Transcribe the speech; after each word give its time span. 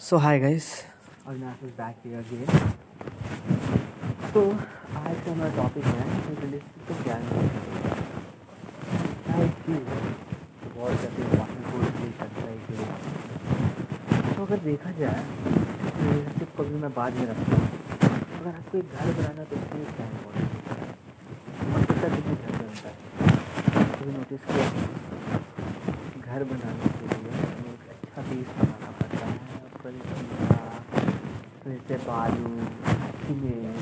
So 0.00 0.16
hi 0.16 0.38
guys 0.40 0.66
Avinash 1.28 1.62
is 1.64 1.72
back 1.78 1.96
here 2.04 2.18
again 2.18 2.46
तो 4.34 4.42
आज 4.50 5.16
का 5.24 5.30
हमारा 5.30 5.50
टॉपिक 5.56 5.84
है 5.86 6.04
रिलेटेड 6.40 6.86
टू 6.88 6.94
ज्ञान 7.02 7.22
क्या 9.26 9.34
है 9.34 9.46
बहुत 10.76 10.94
ज़्यादा 11.00 11.20
इंपॉर्टेंट 11.24 11.64
रोल 11.74 11.84
प्ले 11.98 12.08
करता 12.20 12.44
है 12.46 12.56
कि 12.66 12.74
तो 14.34 14.40
अगर 14.44 14.58
देखा 14.64 14.90
जाए 15.00 15.22
तो 15.44 15.98
रिलेशनशिप 16.00 16.50
को 16.56 16.62
भी 16.70 16.76
मैं 16.84 16.92
बाद 17.00 17.12
में 17.14 17.26
रखता 17.30 17.54
हूँ। 17.56 17.66
अगर 18.40 18.52
आपको 18.54 18.74
एक 18.78 18.86
घर 18.94 19.08
बनाना 19.20 19.42
तो 19.44 19.54
लिए 19.56 19.84
क्या 19.96 20.06
इम्पोर्टेंट 20.06 20.50
है। 20.50 20.78
घर 22.00 22.10
बनता 22.20 22.88
है। 22.88 22.94
नोटिस 24.16 24.42
किया। 24.50 24.66
घर 26.26 26.40
बनाने 26.52 26.86
के 26.98 27.04
लिए 27.14 27.32
एक 27.72 27.82
अच्छा 27.90 28.20
बेस 28.22 28.50
बनाना 28.60 28.79
फिर 31.62 31.78
से 31.88 31.96
बालू 32.06 32.50
सीमेंट 33.20 33.78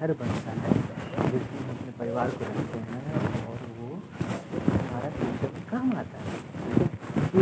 घर 0.00 0.12
बनता 0.20 0.50
है 0.50 0.72
जिसमें 1.30 1.60
हम 1.60 1.70
अपने 1.70 1.92
परिवार 1.98 2.30
को 2.30 2.44
रखते 2.44 2.78
हैं 2.78 3.02
और 3.46 3.58
वो 3.78 3.88
हमारा 4.28 5.10
फ्यूचर 5.10 5.50
में 5.54 5.64
काम 5.70 5.92
आता 5.98 6.18
है 6.18 6.34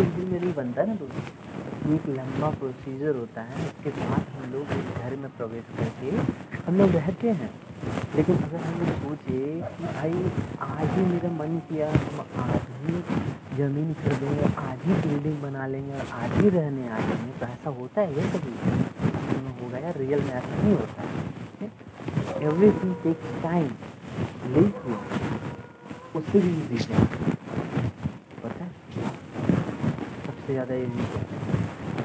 एक 0.01 0.09
दिन 0.17 0.27
में 0.33 0.41
नहीं 0.41 0.55
बनता 0.55 0.85
ना 0.85 0.95
दोस्तों 0.95 1.95
एक 1.95 2.05
लंबा 2.19 2.49
प्रोसीजर 2.59 3.13
होता 3.17 3.43
है 3.43 3.55
उसके 3.69 3.91
बाद 4.01 4.23
हम 4.37 4.45
लोग 4.53 4.65
उस 4.79 4.87
घर 5.03 5.13
में 5.17 5.31
प्रवेश 5.37 5.65
करके 5.79 6.09
हम 6.67 6.73
लोग 6.79 6.91
रहते 6.97 7.29
हैं। 7.43 7.51
लेकिन 8.19 8.37
अगर 8.37 8.61
हम 8.61 8.79
लोग 8.79 8.89
सोचे 9.01 9.41
कि 9.75 9.85
भाई, 9.85 10.13
आज 10.61 10.89
ही 10.91 11.03
मेरा 11.03 11.29
मन 11.31 11.59
किया, 11.69 11.89
हम 11.91 12.21
आज 12.45 12.65
ही 12.79 12.95
ज़मीन 13.57 13.93
खरीदेंगे, 13.95 14.49
आज 14.63 14.79
ही 14.87 14.95
बिल्डिंग 15.03 15.37
बना 15.43 15.67
लेंगे 15.67 15.93
और 15.93 16.09
आज 16.15 16.33
ही 16.41 16.49
रहने 16.49 16.89
आ 16.89 16.99
जाएँगे 16.99 17.39
तो 17.41 17.47
ऐसा 17.47 17.71
होता 17.71 18.01
है 18.01 18.17
ये 18.17 18.23
कभी? 18.33 18.55
होगा 19.61 19.79
यार 19.79 19.97
रियल 19.99 20.21
में 20.21 20.33
ऐसा 20.33 20.63
नहीं 20.63 20.75
होता। 20.75 21.03
है? 21.61 21.71
एवरी 22.43 22.71
थिंग 22.71 22.95
टेक्स 23.03 23.43
टाइम 23.43 23.71
लेकिन 24.55 24.99
उससे 26.17 26.41
भी 26.41 26.51
ईजी 26.51 26.93
है। 26.93 27.05
पता 28.43 28.65
है? 28.65 28.71
सबसे 30.27 30.53
ज़्यादा 30.53 30.75
है। 30.75 30.87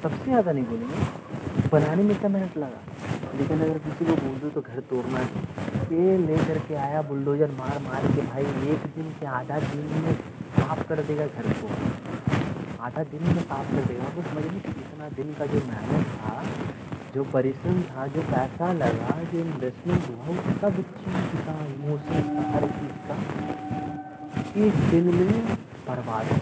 सबसे 0.03 0.23
ज़्यादा 0.23 0.51
नहीं 0.51 0.66
बोलेंगे। 0.66 1.69
बनाने 1.69 2.03
में 2.03 2.16
क्या 2.19 2.29
मेहनत 2.29 2.57
लगा। 2.57 2.81
लेकिन 3.39 3.61
अगर 3.61 3.77
किसी 3.77 4.05
को 4.05 4.16
बोल 4.16 4.39
दो 4.39 4.49
तो 4.49 4.61
घर 4.61 4.79
तोड़ना 4.89 5.19
ये 5.94 6.17
ले 6.17 6.38
करके 6.45 6.75
आया 6.75 7.02
बुलडोजर 7.02 7.52
मार 7.52 7.80
मार 7.80 8.05
के 8.11 8.22
भाई, 8.27 8.44
एक 8.73 8.86
दिन 8.95 9.09
के 9.19 9.25
आधा 9.39 9.58
दिन 9.59 9.86
में 10.03 10.13
साफ़ 10.55 10.81
कर 10.89 11.02
देगा 11.03 11.25
घर 11.25 11.52
को। 11.53 11.67
आधा 12.83 13.03
दिन 13.11 13.23
में 13.25 13.41
साफ़ 13.41 13.69
कर 13.72 13.83
देगा। 13.83 14.08
तो 14.16 14.22
समझ 14.30 14.44
लीजिए 14.44 14.72
इतना 14.83 15.09
दिन 15.17 15.33
का 15.39 15.45
जो 15.45 15.61
मेहनत 15.67 16.08
था, 16.16 16.33
जो 17.16 17.23
परिश्रम 17.33 17.81
था, 17.89 18.08
जो 18.08 18.22
पैसा 18.31 18.72
लगा, 18.73 19.11
जो 19.33 19.39
इन्वेस्टमेंट 19.39 20.09
हुआ, 20.09 20.25
वो 20.27 20.33
सब 20.61 20.81
चीज़ 20.97 21.38
का 21.45 21.55
इमोशन 21.66 22.22
का, 22.33 22.50
हर 22.53 22.67
चीज़ 22.80 22.97
का, 23.07 23.16
एक 24.66 24.75
दिन 24.89 25.16
में 25.16 25.55
बर्बाद 25.88 26.31
हो 26.31 26.39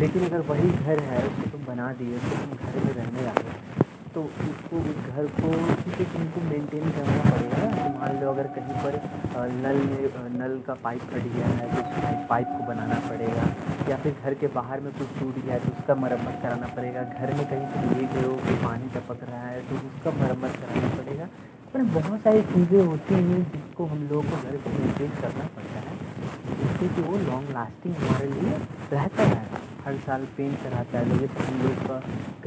लेकिन 0.00 0.24
अगर 0.24 0.40
वही 0.46 0.70
घर 0.70 1.00
है, 1.00 1.18
उसको 1.26 1.50
तुम 1.50 1.64
बना 1.64 1.92
दिए 1.92 2.18
तो 2.18 2.28
तुम 2.36 2.56
घर 2.56 2.84
में 2.84 2.92
रहने 2.94 3.26
आए 3.26 3.70
तो 4.14 4.22
उसको 4.22 4.76
उस 4.78 4.96
घर 5.10 5.26
को 5.36 5.50
क्योंकि 5.82 6.04
तुमको 6.12 6.40
मेंटेन 6.48 6.90
करना 6.90 7.30
पड़ेगा 7.30 7.88
मान 7.92 8.18
लो 8.20 8.30
अगर 8.30 8.46
कहीं 8.56 8.74
पर 8.82 8.98
नल 9.56 9.78
में 9.84 10.02
नल 10.32 10.58
का 10.66 10.74
पाइप 10.82 11.02
कट 11.12 11.28
गया 11.34 11.46
है 11.50 11.68
तो 11.74 11.82
उस 11.82 12.26
पाइप 12.28 12.48
को 12.48 12.66
बनाना 12.66 12.98
पड़ेगा, 13.08 13.46
या 13.90 13.96
फिर 14.02 14.16
घर 14.24 14.34
के 14.34 14.46
बाहर 14.56 14.80
में 14.80 14.92
कुछ 14.98 15.08
टूट 15.20 15.38
गया 15.38 15.54
है 15.54 15.60
तो 15.60 15.72
उसका 15.72 15.94
मरम्मत 16.02 16.38
कराना 16.42 16.66
पड़ेगा। 16.76 17.02
घर 17.04 17.34
में 17.34 17.44
कहीं 17.46 17.66
पर 17.66 17.96
ले 17.96 18.06
गए 18.14 18.26
हो 18.26 18.34
कि 18.44 18.54
पानी 18.64 18.90
टपक 18.96 19.24
रहा 19.30 19.46
है 19.46 19.60
तो 19.68 19.80
उसका 19.88 20.10
मरम्मत 20.20 20.56
कराना 20.62 20.94
पड़ेगा। 20.96 21.28
पर 21.74 21.82
बहुत 21.94 22.20
सारी 22.20 22.42
चीज़ें 22.52 22.80
होती 22.80 23.14
हैं 23.14 23.42
जिसको 23.52 23.86
हम 23.86 24.08
लोगों 24.08 24.22
को 24.22 24.42
घर 24.42 24.56
को 24.64 24.78
मेंटेन 24.78 25.10
करना 25.20 25.48
पड़ता 25.56 25.78
है। 25.80 26.00
जिससे 26.52 26.88
कि 26.88 27.02
वो 27.02 27.18
लॉन्ग 27.20 27.50
लास्टिंग 27.54 27.94
हमारे 27.96 28.28
लिए 28.30 28.56
रहता 28.92 29.22
है। 29.24 29.61
हर 29.84 29.96
साल 29.98 30.24
पेंट 30.36 30.56
कराता 30.62 30.98
है 30.98 31.18
जैसे 31.18 31.44
हम 31.44 31.62
लोग 31.62 31.78
का 31.86 31.94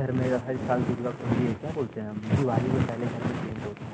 घर 0.04 0.12
में 0.12 0.26
हर 0.46 0.58
साल 0.68 0.82
दुर्गा 0.82 1.10
पूजा 1.10 1.54
क्या 1.62 1.72
बोलते 1.72 2.02
हैं 2.02 2.10
हम? 2.10 2.18
दिवाली 2.36 2.70
में 2.70 2.84
पहले 2.88 3.06
घर 3.06 3.22
में 3.26 3.36
पेंट 3.42 3.60
होता 3.66 3.84
है। 3.86 3.92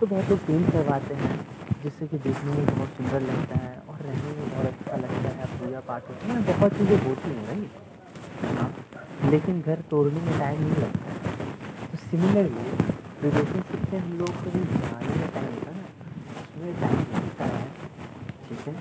तो 0.00 0.06
बहुत 0.06 0.30
लोग 0.30 0.38
पेंट 0.38 0.72
करवाते 0.72 1.14
हैं, 1.14 1.34
जिससे 1.82 2.06
कि 2.06 2.18
देखने 2.18 2.50
में 2.52 2.66
बहुत 2.66 2.88
सुंदर 2.88 3.20
लगता 3.20 3.58
है 3.58 3.72
और 3.88 3.98
रहने 3.98 4.34
में 4.38 4.50
बहुत 4.50 4.66
अच्छा 4.66 4.96
लगता 4.96 5.28
है, 5.28 5.46
पूजा 5.58 5.80
पाठ 5.80 6.08
होता 6.08 6.26
है, 6.26 6.34
बहुत 6.48 6.72
चीज़ें 6.72 6.98
होती 7.06 7.30
हैं 7.30 7.42
भाई। 7.46 7.62
हाँ 8.56 8.68
लेकिन 9.30 9.60
घर 9.60 9.78
तोड़ने 9.90 10.20
में 10.20 10.38
टाइम 10.38 10.60
नहीं 10.60 10.82
लगता 10.82 11.06
है। 11.10 11.16
तो 11.90 11.96
सिमिलरली 11.98 12.66
रिलेशनशिप 13.22 13.92
में 13.92 13.98
हम 14.00 14.12
लोग 14.18 14.32
को 14.44 14.50
भी 14.50 14.60
बनाने 14.60 15.14
में 15.16 15.28
टाइम 15.34 15.50
होता 15.54 15.70
है 15.70 15.76
ना, 15.76 15.86
उसमें 16.42 16.72
टाइम 16.80 16.98
लगता 17.16 17.44
है, 17.44 17.64
ठीक 18.48 18.68
है? 18.68 18.74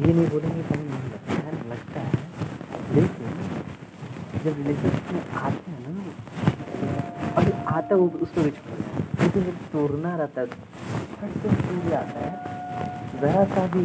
ये 0.00 0.12
नहीं 0.14 0.28
बोलेंगे 0.28 0.62
टाइम 0.62 0.84
नहीं 0.90 1.10
लगता 1.12 1.32
है 1.32 1.68
लगता 1.70 2.00
है 2.00 2.18
लेकिन 2.94 3.28
जब 4.44 4.54
रिलेशनशिप 4.58 5.12
में 5.12 5.24
आते 5.38 5.70
हैं 5.70 5.80
ना, 5.86 6.02
अभी 7.36 7.52
आता 7.72 7.94
है 7.94 8.00
उसको 8.00 8.42
भी 8.42 8.50
छोड़ 8.50 8.78
लेकिन 9.22 9.42
जब 9.44 9.56
तोड़ना 9.72 10.16
रहता 10.16 10.40
है 10.40 10.46
फट 10.46 11.32
से 11.42 11.48
टूट 11.56 11.90
जाता 11.90 12.18
है। 12.20 12.32
ज़रा 13.20 13.44
सा 13.54 13.66
भी 13.74 13.82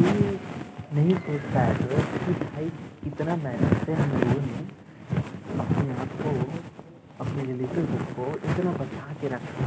नहीं 0.96 1.14
सोचता 1.16 1.60
है 1.60 1.72
तो 1.78 1.86
कि 2.24 2.32
भाई 2.44 2.68
कितना 3.04 3.36
मेहनत 3.36 3.84
से 3.86 3.92
हम 3.92 4.10
लोगों 4.12 4.40
ने 4.46 4.56
अपने 5.64 5.92
आप 5.94 6.10
को, 6.22 6.30
अपने 7.24 7.44
रिलेशनशिप 7.44 8.04
को 8.18 8.26
इतना 8.50 8.70
बचा 8.80 9.06
के 9.20 9.26
रखा। 9.34 9.66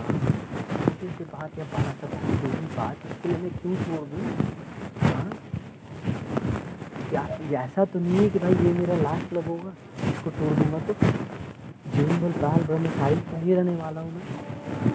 सी 1.02 1.24
बात 1.26 1.52
या 1.60 1.66
छोटी 2.02 2.66
बात 2.76 2.98
इसके 3.12 3.30
लिए 3.30 3.38
मैं 3.38 3.52
क्यों 3.60 3.76
छोड़ 3.84 4.06
दूँ? 4.10 4.24
हाँ? 5.02 5.30
ऐसा 7.60 7.86
तो 7.86 8.00
नहीं 8.00 8.18
है 8.18 8.30
कि 8.30 8.40
भाई 8.40 8.54
ये 8.66 8.74
मेरा 8.74 8.96
लास्ट 8.96 9.34
लब 9.34 9.48
होगा। 9.48 9.72
इसको 10.20 10.32
तोड़ 10.38 10.54
दूँगा 10.54 10.80
तो 10.88 10.94
जीवन 11.92 12.18
भर 12.22 12.32
साल 12.40 12.64
भर 12.64 12.80
में 12.80 12.90
साइड 12.96 13.20
का 13.26 13.38
ही 13.40 13.54
रहने 13.54 13.76
वाला 13.76 14.02
हूँ 14.02 14.12
मैं। 14.14 14.24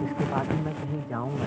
इसके 0.05 0.25
बाद 0.31 0.51
ही 0.53 0.57
मैं 0.65 0.75
कहीं 0.75 1.01
जाऊँगा। 1.11 1.47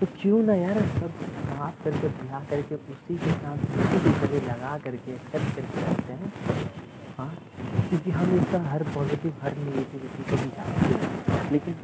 तो 0.00 0.06
क्यों 0.20 0.42
ना 0.42 0.54
यार 0.54 0.80
सब 0.98 1.22
साफ़ 1.46 1.82
करके 1.84 2.08
ब्याह 2.18 2.44
करके, 2.50 2.74
उसी 2.74 3.16
के 3.16 3.32
साथ 3.32 3.64
उसी 3.78 3.98
के 4.00 4.12
गले 4.26 4.40
लगा 4.48 4.76
करके 4.84 5.12
एक्सेप्ट 5.12 5.56
करके 5.56 5.80
रहते 5.80 6.12
हैं। 6.12 6.32
हाँ 7.18 7.30
क्योंकि 7.88 8.10
हम 8.10 8.36
इसका 8.36 8.60
हर 8.70 8.82
पॉजिटिव 8.94 9.32
हर 9.42 9.56
नेगेटिविटी 9.58 10.30
को 10.30 10.42
भी 10.42 10.48
जानते 10.56 10.94
हैं। 10.94 11.50
लेकिन 11.52 11.74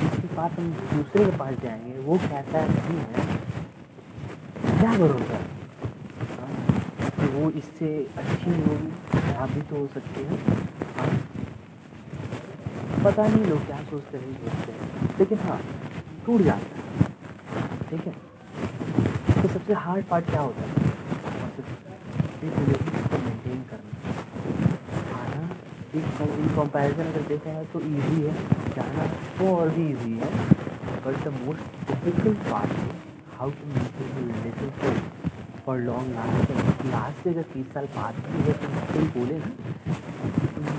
जिसके 0.00 0.34
पास 0.36 0.58
हम 0.58 0.70
दूसरे 0.92 1.24
के 1.24 1.36
पास 1.36 1.54
जाएँगे, 1.62 1.98
वो 2.00 2.18
कैसा 2.26 2.66
नहीं 2.68 2.98
है? 2.98 3.12
क्या 4.80 4.92
भरोसा 4.98 5.38
कि 7.24 7.30
वो 7.30 7.50
इससे 7.50 7.88
अच्छी 8.18 8.50
होगी, 8.50 8.88
खराब 9.12 9.50
भी 9.50 9.60
तो 9.60 9.76
हो 9.76 9.86
सकती 9.94 10.24
है। 10.24 10.36
पता 13.04 13.26
नहीं 13.26 13.44
लोग 13.44 13.66
क्या 13.66 13.76
सोचते 13.76 14.18
नहीं 14.18 14.34
सोचते 14.34 14.72
हैं। 14.72 15.08
लेकिन 15.18 15.38
हाँ 15.38 15.60
टूट 16.26 16.40
जाता 16.40 16.76
है। 16.76 16.82
ठीक 17.90 18.06
है? 18.06 18.12
तो 19.42 19.48
सबसे 19.48 19.72
हार्ड 19.72 20.04
पार्ट 20.04 20.30
क्या 20.30 20.40
होता 20.40 20.60
है? 20.60 20.82
इन 25.94 26.48
कंपैरिजन 26.56 27.02
अगर 27.02 27.22
देखा 27.28 27.50
है 27.50 27.64
तो 27.64 27.80
इजी 27.80 28.20
है। 28.22 28.34
जाना 28.76 29.04
वो 29.38 29.56
और 29.56 29.68
भी 29.68 29.90
इजी 29.90 30.12
है। 30.12 30.30
But 31.06 31.24
the 31.24 31.32
most 31.40 31.62
difficult 31.88 32.38
part 32.50 32.70
how 33.38 33.50
to 33.50 33.66
maintain 33.66 34.16
relationship 34.16 35.33
for 35.66 35.76
long 35.80 36.14
last 36.14 36.50
last 36.86 37.22
से 37.24 37.30
अगर 37.30 37.42
तीस 37.52 37.66
साल 37.74 37.86
बाद 37.96 38.14
भी 38.24 38.42
अगर 38.42 38.56
तुम 38.64 38.72
कोई 38.92 39.04
बोले 39.14 39.36
ना, 39.38 39.50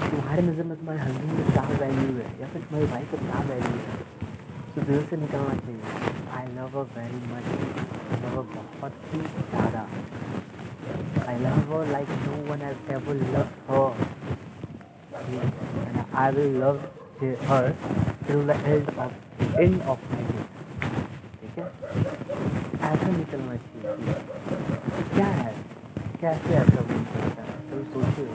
तुम्हारे 0.10 0.42
नज़र 0.42 0.64
में 0.64 0.76
तुम्हारे 0.78 1.00
हस्बैंड 1.00 1.32
में 1.38 1.46
क्या 1.52 1.64
वैल्यू 1.82 2.12
है, 2.18 2.28
या 2.42 2.48
फिर 2.48 2.62
तुम्हारी 2.62 2.88
भाई 2.92 3.04
का 3.12 3.18
क्या 3.24 3.40
वैल्यू 3.50 3.78
है? 3.86 3.96
तो 4.76 4.82
दिल 4.92 5.02
से 5.10 5.16
निकलना 5.18 5.56
चाहिए। 5.66 5.82
I 6.38 6.46
love 6.56 6.72
a 6.80 6.84
very 6.98 7.20
much 7.34 7.46
I 7.52 8.18
love 8.24 8.36
a 8.40 8.42
बहुत 8.52 8.94
ही 9.14 9.20
ज़्यादा 9.52 9.84
I 11.32 11.38
love 11.46 11.74
a 11.78 11.84
like 11.92 12.10
no 12.26 12.36
one 12.52 12.60
has 12.68 12.80
ever 12.94 13.16
love 13.36 13.48
her 13.70 13.86
I 16.24 16.32
will 16.36 16.52
love 16.64 16.76
her 17.52 17.64
till 18.28 18.40
the 18.48 18.50
end 18.66 18.86
of 19.00 19.14
end 19.60 19.82
of 19.82 20.02
my 20.12 20.24
ठीक 21.42 21.58
है? 21.58 21.66
ऐसा 22.86 23.08
निकलना 23.18 23.56
चाहिए। 23.56 24.55
क्या 24.86 25.28
है 25.28 25.54
कैसे 26.22 26.54
ऐसा 26.56 26.82
बोल 26.82 27.04
सकता 27.14 27.44
है? 27.44 27.56
तो 27.70 27.84
सोचिए। 27.94 28.26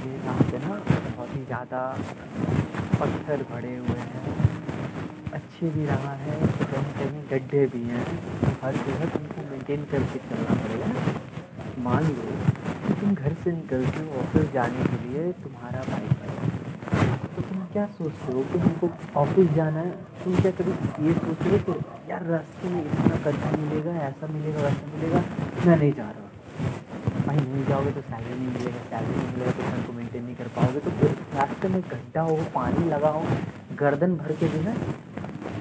ये 0.00 0.12
यहाँ 0.16 0.42
पे 0.50 0.58
ना 0.58 0.74
बहुत 0.86 1.34
ही 1.36 1.44
ज़्यादा 1.44 1.80
पत्थर 3.00 3.42
भरे 3.50 3.74
हुए 3.76 3.98
हैं। 4.00 4.34
अच्छी 5.32 5.70
भी 5.70 5.86
रहा 5.86 6.12
है। 6.22 6.38
तो 6.48 6.64
कहीं 6.72 6.92
कहीं 6.98 7.22
गड्ढे 7.30 7.66
भी 7.74 7.82
हैं। 7.84 8.04
हर 8.62 8.76
जगह 8.76 9.04
तुमको 9.08 9.50
मेंटेन 9.50 9.84
करके 9.92 10.18
चलना 10.28 10.54
पड़ेगा 10.62 10.88
मान 11.84 12.04
लो 12.06 12.30
कि 12.86 13.00
तुम 13.00 13.14
घर 13.14 13.34
से 13.44 13.52
निकलते 13.52 14.00
हो। 14.00 14.20
ऑफ़िस 14.20 14.52
जाने 14.52 14.84
के 14.84 15.04
लिए 15.04 15.32
तुम्हारा 15.42 15.82
बाइक 15.90 16.12
है 16.22 16.49
तुम 17.60 17.68
क्या 17.72 17.84
सोचते 17.94 18.32
हो 18.32 18.42
कि 18.50 18.58
हमको 18.58 18.88
ऑफ़िस 19.20 19.48
जाना 19.54 19.80
है? 19.80 19.90
तुम 20.20 20.36
क्या 20.36 20.50
कभी 20.58 20.72
ये 21.06 21.12
सोच 21.14 21.42
रहे 21.42 21.58
हो 21.58 21.72
कि 21.72 22.10
यार 22.10 22.22
रास्ते 22.26 22.68
में 22.68 22.80
इतना 22.80 23.16
गड्ढा 23.24 23.50
मिलेगा, 23.56 23.92
ऐसा 24.06 24.26
मिलेगा, 24.34 24.62
वैसा 24.62 24.86
मिलेगा? 24.94 25.20
मैं 25.66 25.76
नहीं 25.76 25.92
जा 25.92 26.06
रहा। 26.10 27.26
भाई 27.26 27.36
नहीं 27.36 27.64
जाओगे 27.66 27.90
तो 27.92 28.00
सैलरी 28.00 28.38
नहीं 28.38 28.48
मिलेगा 28.54 28.80
सैलरी 28.92 29.16
नहीं 29.16 29.32
मिलेगा 29.32 29.52
तो 29.52 29.68
घर 29.70 29.82
को 29.86 29.92
मेंटेन 29.92 30.24
नहीं 30.24 30.36
कर 30.36 30.48
पाओगे। 30.56 30.80
तो 30.80 31.12
रास्ते 31.36 31.68
में 31.68 31.80
गड्ढा 31.90 32.22
हो, 32.22 32.36
पानी 32.56 32.88
लगा 32.88 33.08
हो, 33.18 33.22
गर्दन 33.80 34.16
भर 34.16 34.32
के 34.40 34.48
जो 34.48 34.64
है 34.68 34.74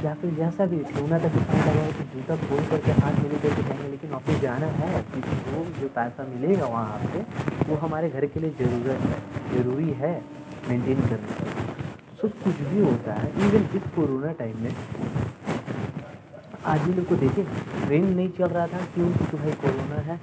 या 0.06 0.14
फिर 0.20 0.34
जैसा 0.36 0.66
भी 0.72 0.84
सोना 0.96 1.20
तक 1.20 1.38
पानी 1.52 1.70
लगा 1.70 1.86
हो 1.86 1.92
तो 2.00 2.04
जूता 2.16 2.36
खोल 2.48 2.66
करके 2.72 2.92
हाथ 3.02 3.24
मिले 3.24 3.40
करके 3.46 3.64
जाएँगे 3.70 3.90
लेकिन 3.92 4.14
ऑफ़िस 4.22 4.40
जाना 4.42 4.68
है 4.82 5.04
क्योंकि 5.12 5.52
वो 5.52 5.66
जो 5.82 5.88
पैसा 5.96 6.28
मिलेगा 6.34 6.66
वहाँ 6.76 7.00
पे 7.14 7.26
वो 7.70 7.78
हमारे 7.86 8.10
घर 8.10 8.26
के 8.26 8.40
लिए 8.40 8.52
ज़रूरत 8.60 9.10
है, 9.10 9.24
ज़रूरी 9.56 9.92
है 10.04 10.14
मेंटेन 10.70 11.08
करने 11.10 11.68
सब 12.22 12.32
कुछ 12.44 12.56
भी 12.56 12.82
होता 12.82 13.14
है 13.14 13.48
इवन 13.48 13.70
इस 13.76 13.82
कोरोना 13.96 14.32
टाइम 14.32 14.58
में। 14.58 14.76
आज 16.66 16.82
ही 16.82 16.94
लोग 16.94 17.08
को 17.08 17.16
देखे 17.16 17.44
ट्रेन 17.86 18.06
नहीं 18.16 18.30
चल 18.30 18.46
रहा 18.46 18.68
था, 18.68 18.78
क्यों? 18.78 19.12
क्योंकि 19.12 19.38
भाई 19.38 19.52
कोरोना 19.52 19.96
है, 19.96 20.20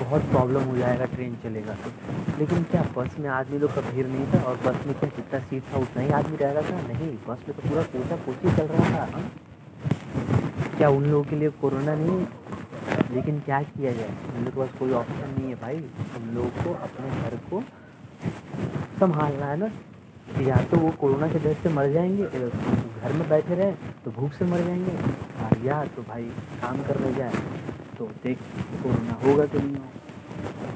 बहुत 0.00 0.22
प्रॉब्लम 0.22 0.62
हो 0.62 0.76
जाएगा 0.76 1.04
ट्रेन 1.04 1.36
चलेगा 1.42 1.74
तो। 1.74 1.90
लेकिन 2.38 2.62
क्या, 2.62 2.84
बस 2.96 3.18
में 3.18 3.28
आदमी 3.28 3.58
लोग 3.58 3.74
का 3.74 3.80
भीड़ 3.80 4.06
नहीं 4.06 4.26
था, 4.32 4.42
और 4.42 4.56
बस 4.56 4.86
में 4.86 4.98
क्या 4.98 5.10
जितना 5.16 5.40
सीट 5.40 5.62
था, 5.62 5.78
उतना 5.78 6.02
ही 6.02 6.10
आदमी 6.10 6.36
रहेगा 6.36 6.62
था? 6.62 6.82
नहीं, 6.88 7.16
बस 7.28 7.38
में 7.48 7.56
तो 7.56 7.68
पूरा 7.68 7.82
कोचा 7.82 8.16
कोची 8.16 8.56
चल 8.56 8.66
रहा 8.66 9.06
था। 9.06 9.20
क्या 10.76 10.88
उन 10.88 11.04
लोगों 11.04 11.24
के 11.24 11.36
लिए 11.36 11.48
कोरोना 11.48 11.94
नहीं? 11.94 12.26
लेकिन 13.14 13.40
क्या 13.40 13.62
किया 13.62 13.92
जाए? 13.92 14.08
उन 14.08 14.44
लोग 14.44 14.54
के 14.54 14.60
पास 14.60 14.68
कोई 14.78 14.92
ऑप्शन 14.92 15.34
नहीं 15.38 15.48
है 15.48 15.54
भाई। 15.54 15.76
उन 16.16 16.34
लोगों 16.34 16.50
को, 16.50 16.74
अपने 16.74 17.10
घर 17.10 17.36
को 17.36 17.62
संभालना 19.00 19.46
है 19.46 19.56
ना। 19.56 19.70
या 20.40 20.56
तो 20.70 20.76
वो 20.76 20.90
कोरोना 21.00 21.28
के 21.28 21.38
डर 21.38 21.54
से 21.62 21.68
मर 21.68 21.92
जाएँगे 21.92 22.24
घर 23.00 23.12
में 23.12 23.28
बैठे 23.28 23.54
रहें 23.54 23.74
तो 24.04 24.10
भूख 24.10 24.32
से 24.32 24.44
मर 24.44 24.60
जाएँगे 24.64 25.68
या 25.68 25.84
तो 25.96 26.02
भाई 26.02 26.24
काम 26.62 26.82
करने 26.82 27.12
जाए 27.14 27.32
तो 27.98 28.06
देख 28.24 28.38
कोरोना 28.82 29.18
होगा 29.24 29.44
कि 29.46 29.58
नहीं 29.58 29.76
होगा। 29.76 29.90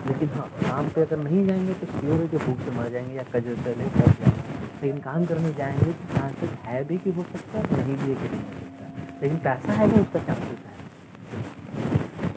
लेकिन 0.07 0.29
हाँ 0.29 0.49
काम 0.57 0.89
पे 0.89 1.01
अगर 1.03 1.19
नहीं 1.19 1.47
जाएँगे 1.47 1.75
तो 1.75 1.87
श्योर 1.93 2.21
है 2.21 2.29
कि 2.29 2.39
भूख 2.39 2.59
से 2.65 2.71
मर 2.79 2.91
जाएँगे 2.91 3.15
या 3.15 3.23
कजर 3.35 3.57
से 3.65 3.75
ले 3.75 3.89
कर 3.91 4.11
जाएँगे। 4.13 4.45
लेकिन 4.83 4.99
काम 5.03 5.25
करने 5.27 5.53
जाएँगे 5.55 5.93
तो 5.93 6.15
चांसेस 6.15 6.51
है 6.65 6.85
भी 6.85 6.99
कि 6.99 7.11
हो 7.11 7.23
सकता 7.23 7.59
है, 7.59 7.63
नहीं 7.77 7.97
भी 7.97 8.11
है 8.11 8.17
कि 8.17 8.29
नहीं 8.29 8.43
हो 8.43 8.51
सकता 8.61 9.21
लेकिन 9.23 9.39
पैसा 9.39 9.73
है 9.73 9.87
ना 9.87 10.03
उसका 10.03 10.21
चांसेस 10.27 10.59
है? 10.67 10.75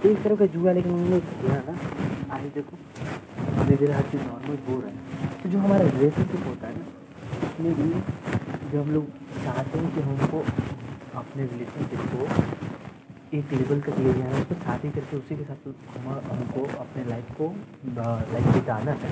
तो 0.02 0.10
एक 0.10 0.24
तरह 0.24 0.36
का 0.36 0.46
जुआ, 0.48 0.72
लेकिन 0.72 0.92
उन्होंने 0.92 1.20
किया 1.20 1.62
ना। 1.68 1.74
आज 2.36 2.44
देखो 2.56 2.78
धीरे 3.58 3.76
धीरे 3.76 3.94
हर 3.94 4.04
चीज़ 4.12 4.22
नॉर्मल 4.22 4.58
हो 4.70 4.80
रहा 4.82 4.90
है। 4.90 4.98
तो 5.44 5.50
जो 5.50 5.60
हमारा 5.60 5.90
रिलेशनशिप 5.90 6.48
होता 6.48 6.68
है 6.68 6.74
ना 6.78 6.86
उसमें 7.40 7.74
भी 7.76 7.90
जब 8.72 8.80
हम 8.80 8.92
लोग 8.94 9.06
चाहते 9.44 9.80
हैं 9.80 9.90
कि 9.96 10.02
हमको 10.02 10.40
अपने 11.20 11.46
रिलेशनशिप 11.46 12.02
को 12.14 12.22
एक 13.38 13.52
लेवल 13.54 13.82
तक 13.82 14.00
ले 14.00 14.14
जाना 14.14 14.36
है 14.36 14.42
उसको 14.42 14.56
शादी 14.66 14.90
करके 14.92 15.18
उसी 15.18 15.36
के 15.38 15.44
साथ 15.44 15.68
हम 15.98 16.08
हमको 16.30 16.62
अपने 16.80 17.04
लाइफ 17.06 17.32
को 17.42 17.48
लाइफ 18.34 18.48
बिताना 18.54 18.92
है 19.04 19.12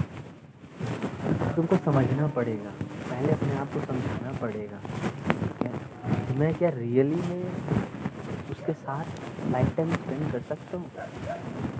तुमको 1.55 1.77
समझना 1.85 2.27
पड़ेगा। 2.35 2.71
पहले 3.09 3.31
अपने 3.33 3.55
आप 3.57 3.73
को 3.73 3.79
समझाना 3.81 4.31
पड़ेगा। 4.41 4.79
मैं 6.39 6.53
क्या 6.55 6.69
रियली 6.69 7.15
में 7.15 7.43
उसके 8.51 8.73
साथ 8.73 9.05
लाइफ 9.51 9.75
टाइम 9.77 9.93
स्पेंड 9.93 10.31
कर 10.31 10.41
सकता 10.49 10.77
हूँ? 10.77 10.87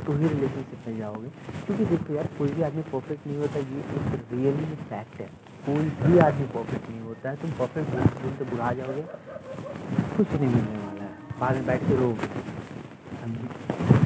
तो 0.05 0.13
ही 0.13 0.27
रिलेशनशिप 0.27 0.87
में 0.87 0.97
जाओगे। 0.97 1.29
क्योंकि 1.65 1.85
देखो 1.85 2.13
यार, 2.13 2.27
कोई 2.37 2.49
भी 2.49 2.61
आदमी 2.61 2.81
परफेक्ट 2.93 3.27
नहीं 3.27 3.37
होता, 3.37 3.59
ये 3.59 3.79
एक 3.79 4.33
रियली 4.33 4.65
फैक्ट 4.89 5.21
है। 5.21 5.29
कोई 5.67 5.85
भी 6.01 6.19
आदमी 6.25 6.45
परफेक्ट 6.49 6.89
नहीं 6.89 7.01
होता 7.01 7.29
है, 7.29 7.35
तुम 7.37 7.51
परफेक्ट 7.59 7.89
बोलते 7.91 8.27
दिन 8.37 8.49
बुढ़ा 8.49 8.71
जाओगे। 8.73 9.01
कुछ 10.17 10.27
नहीं 10.31 10.49
मिलने 10.49 10.77
वाला 10.77 11.03
है। 11.03 11.09
बाद 11.39 11.55
में 11.55 11.65
बैठ 11.65 11.81
के 11.87 11.95
रोगे 11.97 12.27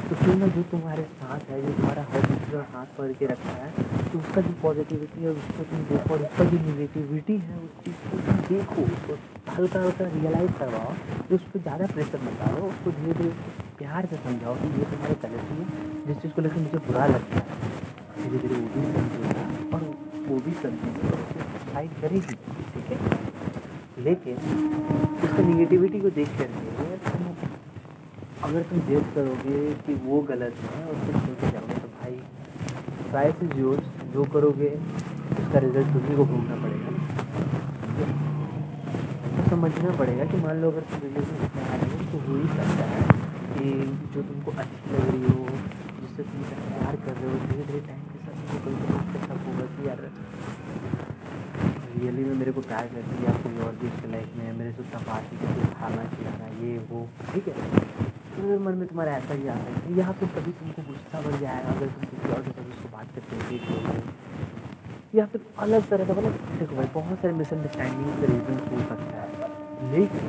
तो 0.02 0.16
क्यों 0.16 0.34
ना 0.36 0.46
जो 0.54 0.62
तुम्हारे 0.70 1.02
साथ 1.18 1.50
है, 1.50 1.60
जो 1.62 1.72
तुम्हारा 1.72 2.02
हर 2.12 2.20
दूसरा 2.22 2.64
हाथ 2.72 2.86
पकड़ 2.96 3.12
के 3.20 3.26
रखा 3.26 3.52
है 3.52 3.70
तो 4.08 4.18
उसका 4.18 4.40
जो 4.40 4.54
पॉजिटिविटी 4.62 5.22
है, 5.22 5.30
उसको 5.30 5.64
तुम 5.70 5.84
देखो 5.90 6.14
और 6.14 6.22
उसका 6.22 6.44
जो 6.44 6.58
निगेटिविटी 6.64 7.36
है, 7.38 7.58
उस 7.58 7.70
चीज़ 7.84 7.96
को 8.02 8.18
तुम 8.26 8.36
देखो। 8.48 8.82
उसको 8.94 9.16
हल्का 9.52 9.80
हल्का 9.82 10.04
रियलाइज़ 10.14 10.52
करवाओ 10.58 10.92
कि 11.28 11.34
उस 11.34 11.42
पर 11.52 11.60
ज़्यादा 11.60 11.86
प्रेशर 11.94 12.20
मत 12.24 12.34
डालो, 12.40 12.66
उसको 12.68 12.90
धीरे 12.98 13.14
धीरे 13.20 13.30
प्यार 13.78 14.06
से 14.06 14.16
समझाओ 14.24 14.54
कि 14.56 14.66
ये 14.78 14.90
तुम्हारी 14.92 15.16
गलती 15.24 15.54
है, 15.60 15.66
जिस 16.06 16.22
चीज़ 16.22 16.32
को 16.32 16.42
लेकर 16.42 16.58
मुझे 16.58 16.78
बुरा 16.88 17.06
लगता 17.06 17.36
है। 17.36 17.44
धीरे 18.20 18.38
धीरे 18.38 18.54
वो 18.54 18.66
भी 18.74 18.80
समझेगा 18.92 19.42
और 19.76 19.82
वो 20.32 20.38
भी 20.44 20.52
समझेगी 20.62 21.08
और 21.08 21.16
उसको 21.20 21.72
साइड 21.72 21.90
करेगी, 22.02 22.36
ठीक 22.74 22.86
है? 22.90 22.96
लेकिन 24.04 24.36
उसका 25.24 25.42
निगेटिविटी 25.48 25.98
को 26.00 26.10
देख 26.18 26.38
करके 26.38 26.70
अगर 28.44 28.62
तुम 28.70 28.78
जेद 28.86 29.04
करोगे 29.14 29.58
कि 29.86 29.94
वो 30.04 30.20
गलत 30.30 30.54
है 30.62 30.78
और 30.84 30.94
तुम 31.02 31.18
सोचे 31.26 31.50
जाओगे 31.50 31.74
तो 31.74 31.88
भाई 31.98 32.16
ट्राई 33.10 33.32
से 33.40 33.46
जो 33.48 33.74
जो 34.14 34.24
करोगे, 34.32 34.70
उसका 35.42 35.58
रिज़ल्ट 35.64 35.92
तुम्हें 35.92 36.16
को 36.16 36.24
भोगना 36.32 36.56
पड़ेगा। 36.62 36.88
तो 39.36 39.48
समझना 39.50 39.90
पड़ेगा 39.98 40.24
कि 40.32 40.40
मान 40.42 40.62
लो 40.62 40.70
अगर 40.70 40.84
तुम 40.90 40.98
रिलेशन 41.04 41.36
में 41.40 41.46
इतना 41.46 41.62
आ 41.64 41.76
रही 41.82 41.90
हो 41.92 41.98
तो 42.12 42.18
हो 42.26 42.32
ही 42.36 42.46
सकता 42.56 42.84
है 42.92 43.00
कि 43.54 43.66
जो 44.14 44.22
तुमको 44.22 44.50
अच्छी 44.62 44.86
लग 44.94 45.04
रही 45.10 45.22
हो, 45.22 45.42
जिससे 46.00 46.22
तुम 46.22 46.40
प्यार 46.50 46.94
कर 47.06 47.14
रहे 47.20 47.28
हो 47.30 47.36
धीरे 47.46 47.64
धीरे 47.70 47.82
टाइम 47.86 48.01
के 48.64 48.70
कभी 48.82 49.20
कभी 49.26 49.44
होगा 49.46 49.66
कि 49.74 49.88
यार 49.88 50.00
रियली 51.94 52.24
में 52.24 52.34
मेरे 52.36 52.52
को 52.52 52.60
प्यार 52.62 52.86
करती 52.92 53.16
है 53.16 53.24
या 53.24 53.32
कोई 53.42 53.58
और 53.64 53.74
भी 53.80 53.88
उसके 53.88 54.10
लाइफ 54.12 54.28
में, 54.36 54.46
मेरे 54.58 54.70
से 54.72 54.80
उतना 54.82 55.00
पार्टी 55.08 55.36
करके 55.36 55.66
खाना 55.80 56.04
खिलाना, 56.12 56.46
ये, 56.62 56.72
वो, 56.90 57.00
ठीक 57.32 57.48
है? 57.48 57.54
तो 58.32 58.58
मन 58.60 58.74
में 58.74 58.86
तुम्हारा 58.88 59.12
ऐसा 59.12 59.34
ही 59.34 59.48
आता 59.54 59.72
है 59.72 59.96
यहाँ 59.98 60.12
पे 60.20 60.26
कभी 60.36 60.52
तुमको 60.60 60.82
गुस्सा 60.82 61.20
बढ़ 61.20 61.36
जाएगा 61.40 61.72
अगर 61.72 61.88
तुम 61.94 62.04
किसी 62.12 62.32
और 62.32 62.42
के 62.48 62.62
उसको 62.70 62.88
बात 62.96 63.08
करते 63.14 63.32
हो। 63.36 63.40
या 65.14 65.24
फिर 65.26 65.40
अलग 65.58 65.88
तरह 65.88 66.04
का 66.06 66.12
मतलब 66.14 66.34
देखो 66.58 66.76
भाई, 66.76 66.88
बहुत 66.94 67.18
सारे 67.18 67.34
मिसअंडरस्टैंडिंग 67.34 68.10
का 68.20 68.26
रीजन 68.32 68.56
हो 68.68 68.78
सकता 68.88 69.16
है। 69.20 69.28
लेकिन 69.92 70.24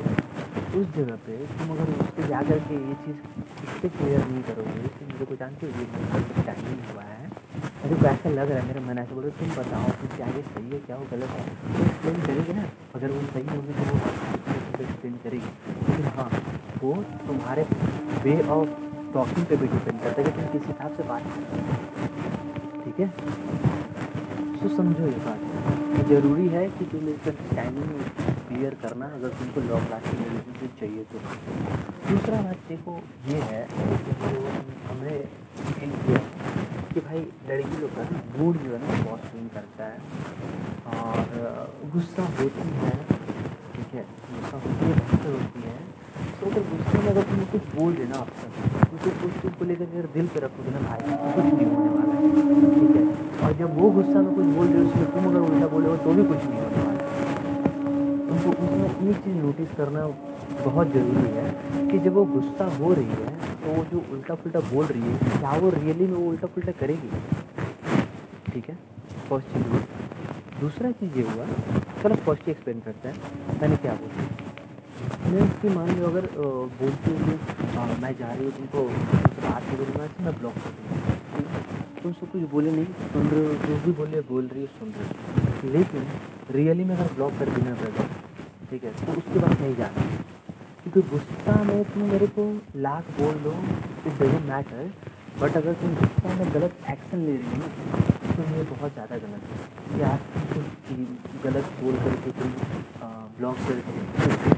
उस 0.80 0.86
जगह 0.94 1.16
पे 1.26 1.36
तुम 1.54 1.70
अगर 1.72 1.92
उस 2.04 2.10
पर 2.16 2.28
जा 2.28 2.40
कर 2.48 2.58
के 2.68 2.74
ये 2.88 2.94
चीज़ 3.04 3.18
इससे 3.64 3.88
क्लियर 3.88 4.26
नहीं 4.28 4.42
करोगे 4.42 4.88
तो 4.96 5.06
मेरे 5.12 5.24
को 5.24 5.36
जानते 5.36 5.66
हो 5.66 5.70
ये 5.80 5.86
मिसअंडरस्टैंडिंग 5.94 6.80
हुआ 6.92 7.04
है। 7.04 7.23
मेरे 7.54 7.96
को 7.96 8.06
ऐसा 8.06 8.28
लग 8.30 8.50
रहा 8.50 8.58
है 8.58 8.66
मेरा 8.66 8.80
मन, 8.86 8.98
ऐसा 8.98 9.14
बोल 9.14 9.30
तुम 9.38 9.48
बताओ 9.56 9.90
कि 10.00 10.06
क्या 10.16 10.26
ये 10.36 10.42
सही 10.44 10.70
है, 10.70 10.78
क्या 10.86 10.96
वो 10.96 11.06
गलत 11.10 11.30
है? 11.30 11.44
तो 11.74 11.82
एक्सप्लेन 11.84 12.20
करेगी 12.26 12.52
ना, 12.52 12.64
अगर 12.94 13.10
वो 13.10 13.20
सही 13.34 13.48
होगी 13.56 13.72
तो 13.72 13.82
वो 13.90 13.96
एक्सप्लेन 14.84 15.14
करेगी। 15.24 15.50
लेकिन 15.88 16.06
हाँ 16.16 16.28
वो 16.82 16.94
तुम्हारे 17.26 17.66
वे 18.24 18.40
ऑफ़ 18.56 18.70
टॉकिंग 19.14 19.46
पे 19.46 19.56
भी 19.56 19.66
डिपेंड 19.74 20.00
करता 20.02 20.22
है 20.22 20.24
कि 20.24 20.32
तुम 20.32 20.46
किस 20.52 20.66
हिसाब 20.66 20.96
से 20.96 21.02
बात 21.08 21.22
करते 21.34 22.82
ठीक 22.84 23.00
है? 23.00 23.08
तो 24.60 24.68
समझो 24.76 25.06
ये 25.06 25.20
बात। 25.26 25.40
ज़रूरी 26.08 26.46
है 26.48 26.66
कि 26.70 26.84
तुम 26.86 27.08
इसका 27.08 27.30
टाइमिंग 27.54 27.92
क्लियर 28.48 28.74
करना, 28.82 29.06
अगर 29.16 29.28
तुमको 29.38 29.60
लॉन्ग 29.68 29.90
लास्टिंग 29.90 30.22
रिलेशनशिप 30.24 30.72
चाहिए 30.80 31.02
तो। 31.12 31.18
दूसरा 32.10 32.40
बात 32.42 32.58
देखो 32.68 32.98
ये 33.28 33.38
है 33.50 33.62
हमने 34.88 35.14
कि 36.94 37.00
भाई 37.00 37.20
लड़की 37.48 37.76
लोग 37.80 37.90
का 37.94 38.02
मूड 38.38 38.56
जो 38.64 38.70
है 38.72 38.78
ना 38.80 38.88
बहुत 39.04 39.20
स्विंग 39.30 39.48
करता 39.54 39.84
है। 39.84 39.96
और 40.96 41.22
गुस्सा 41.94 42.22
होती 42.40 42.66
है, 42.82 42.90
ठीक 43.74 43.94
है? 43.94 44.04
गुस्सा 44.34 44.56
होती 44.64 44.84
है, 44.84 44.92
बेहतर 44.98 45.30
होती 45.30 45.62
है। 45.62 45.72
तो 46.40 46.50
अगर 46.50 46.62
गुस्से 46.68 46.98
में 46.98 47.08
अगर 47.10 47.22
तुम 47.30 47.40
कुछ 47.54 47.64
बोल 47.74 47.94
देना 47.94 48.18
आपसे 48.18 48.46
तो 49.04 49.10
उस 49.28 49.34
चीज़ 49.42 49.54
को 49.58 49.64
लेकर 49.64 49.84
अगर 49.84 50.06
दिल 50.14 50.26
पे 50.34 50.40
रखोगे 50.44 50.70
ना 50.74 50.80
भाई, 50.88 51.00
कुछ 51.34 51.44
नहीं 51.44 51.66
होने 51.72 51.90
वाला 51.96 52.14
है, 52.20 52.26
ठीक 52.74 52.92
है? 52.96 53.04
और 53.46 53.56
जब 53.58 53.78
वो 53.78 53.90
गुस्सा 53.96 54.20
में 54.26 54.32
कुछ 54.34 54.46
बोल 54.58 54.66
हो 54.76 54.84
उसमें 54.88 55.06
तुम 55.14 55.26
अगर 55.30 55.40
उल्टा 55.48 55.66
बोले 55.74 55.96
तो 56.04 56.14
भी 56.18 56.24
कुछ 56.30 56.44
नहीं 56.44 56.60
होने 56.60 56.78
वाला 56.84 57.02
तुमको 58.28 58.50
उसमें 58.86 59.10
एक 59.10 59.18
चीज़ 59.24 59.36
नोटिस 59.36 59.74
करना 59.76 60.06
बहुत 60.64 60.92
ज़रूरी 60.92 61.30
है 61.38 61.46
कि 61.90 61.98
जब 62.06 62.14
वो 62.14 62.24
गुस्सा 62.36 62.66
हो 62.78 62.92
रही 63.00 63.18
है 63.22 63.43
तो 63.64 63.70
वो 63.72 63.84
जो 63.90 63.98
उल्टा 64.12 64.34
पुल्टा 64.34 64.60
बोल 64.62 64.86
रही 64.86 65.02
है, 65.02 65.38
क्या 65.38 65.52
वो 65.58 65.68
रियली 65.70 66.06
में 66.06 66.16
वो 66.16 66.24
उल्टा 66.30 66.46
पुल्टा 66.54 66.72
करेगी? 66.80 67.10
ठीक 68.52 68.68
है? 68.68 68.76
फ़र्स्ट 69.28 69.48
चीज़ 69.52 69.66
हुआ 69.68 69.80
दूसरा 70.60 70.90
चीज़ 70.92 71.16
ये 71.18 71.22
हुआ, 71.24 71.46
चलो 72.02 72.14
फ़र्स्ट 72.26 72.46
ही 72.46 72.52
एक्सप्लेन 72.52 72.80
करते 72.80 73.08
हैं, 73.08 73.16
मैंने 73.60 73.76
क्या 73.84 73.94
बोला? 74.00 74.26
मैं 75.24 75.40
उसकी 75.42 75.68
मान 75.68 75.88
लो 75.98 76.06
अगर 76.06 76.28
बोलती 76.80 77.10
हूँ 77.12 77.38
मैं 78.02 78.12
जा 78.18 78.32
रही 78.32 78.44
हूँ 78.44 78.52
तुमको, 78.52 78.82
बात 79.44 79.62
करूँगा 79.70 80.06
तो 80.06 80.24
मैं 80.24 80.34
ब्लॉक 80.38 80.54
कर 80.64 80.70
दूँगा। 80.76 80.98
तुम 82.02 82.12
सब 82.12 82.30
कुछ 82.32 82.42
बोले 82.50 82.70
नहीं 82.72 83.10
सुन 83.12 83.26
रहे 83.28 83.44
हो 83.46 83.54
जो 83.66 83.76
भी 83.84 83.92
बोले, 84.00 84.20
बोल 84.30 84.46
रही 84.48 84.62
हो, 84.62 84.66
सुन 84.78 84.88
रहे 84.98 85.04
हो। 85.06 85.72
लेकिन 85.72 86.06
रियली 86.54 86.84
में 86.84 86.94
अगर 86.96 87.12
ब्लॉक 87.14 87.32
कर 87.38 87.48
देना 87.50 87.74
पड़ेगा, 87.74 88.04
ठीक 88.70 88.84
है 88.84 88.92
तो 89.04 89.12
उसके 89.12 89.38
बाद 89.38 89.60
नहीं 89.60 89.76
जाना 89.76 90.13
क्योंकि 90.94 91.10
गुस्सा 91.10 91.54
में 91.64 91.84
तुम 91.92 92.02
मेरे 92.10 92.26
को 92.34 92.42
लाख 92.82 93.06
बोल 93.14 93.38
दो 93.44 93.52
इट 94.08 94.12
डजेंट 94.18 94.44
मैटर 94.48 94.90
बट 95.40 95.56
अगर 95.56 95.72
तुम 95.80 95.94
गुस्सा 95.96 96.34
में 96.34 96.52
गलत 96.54 96.76
एक्शन 96.90 97.24
ले 97.26 97.32
रही 97.36 97.58
हो 97.60 97.66
तो 98.34 98.42
ये 98.56 98.62
बहुत 98.68 98.92
ज़्यादा 98.92 99.16
गलत 99.24 99.42
है। 99.48 100.00
या 100.00 100.10
गलत 101.44 101.72
बोल 101.80 101.96
करके 102.04 102.30
तुम 102.38 102.52
ब्लॉक 103.38 103.56
करके 103.68 103.92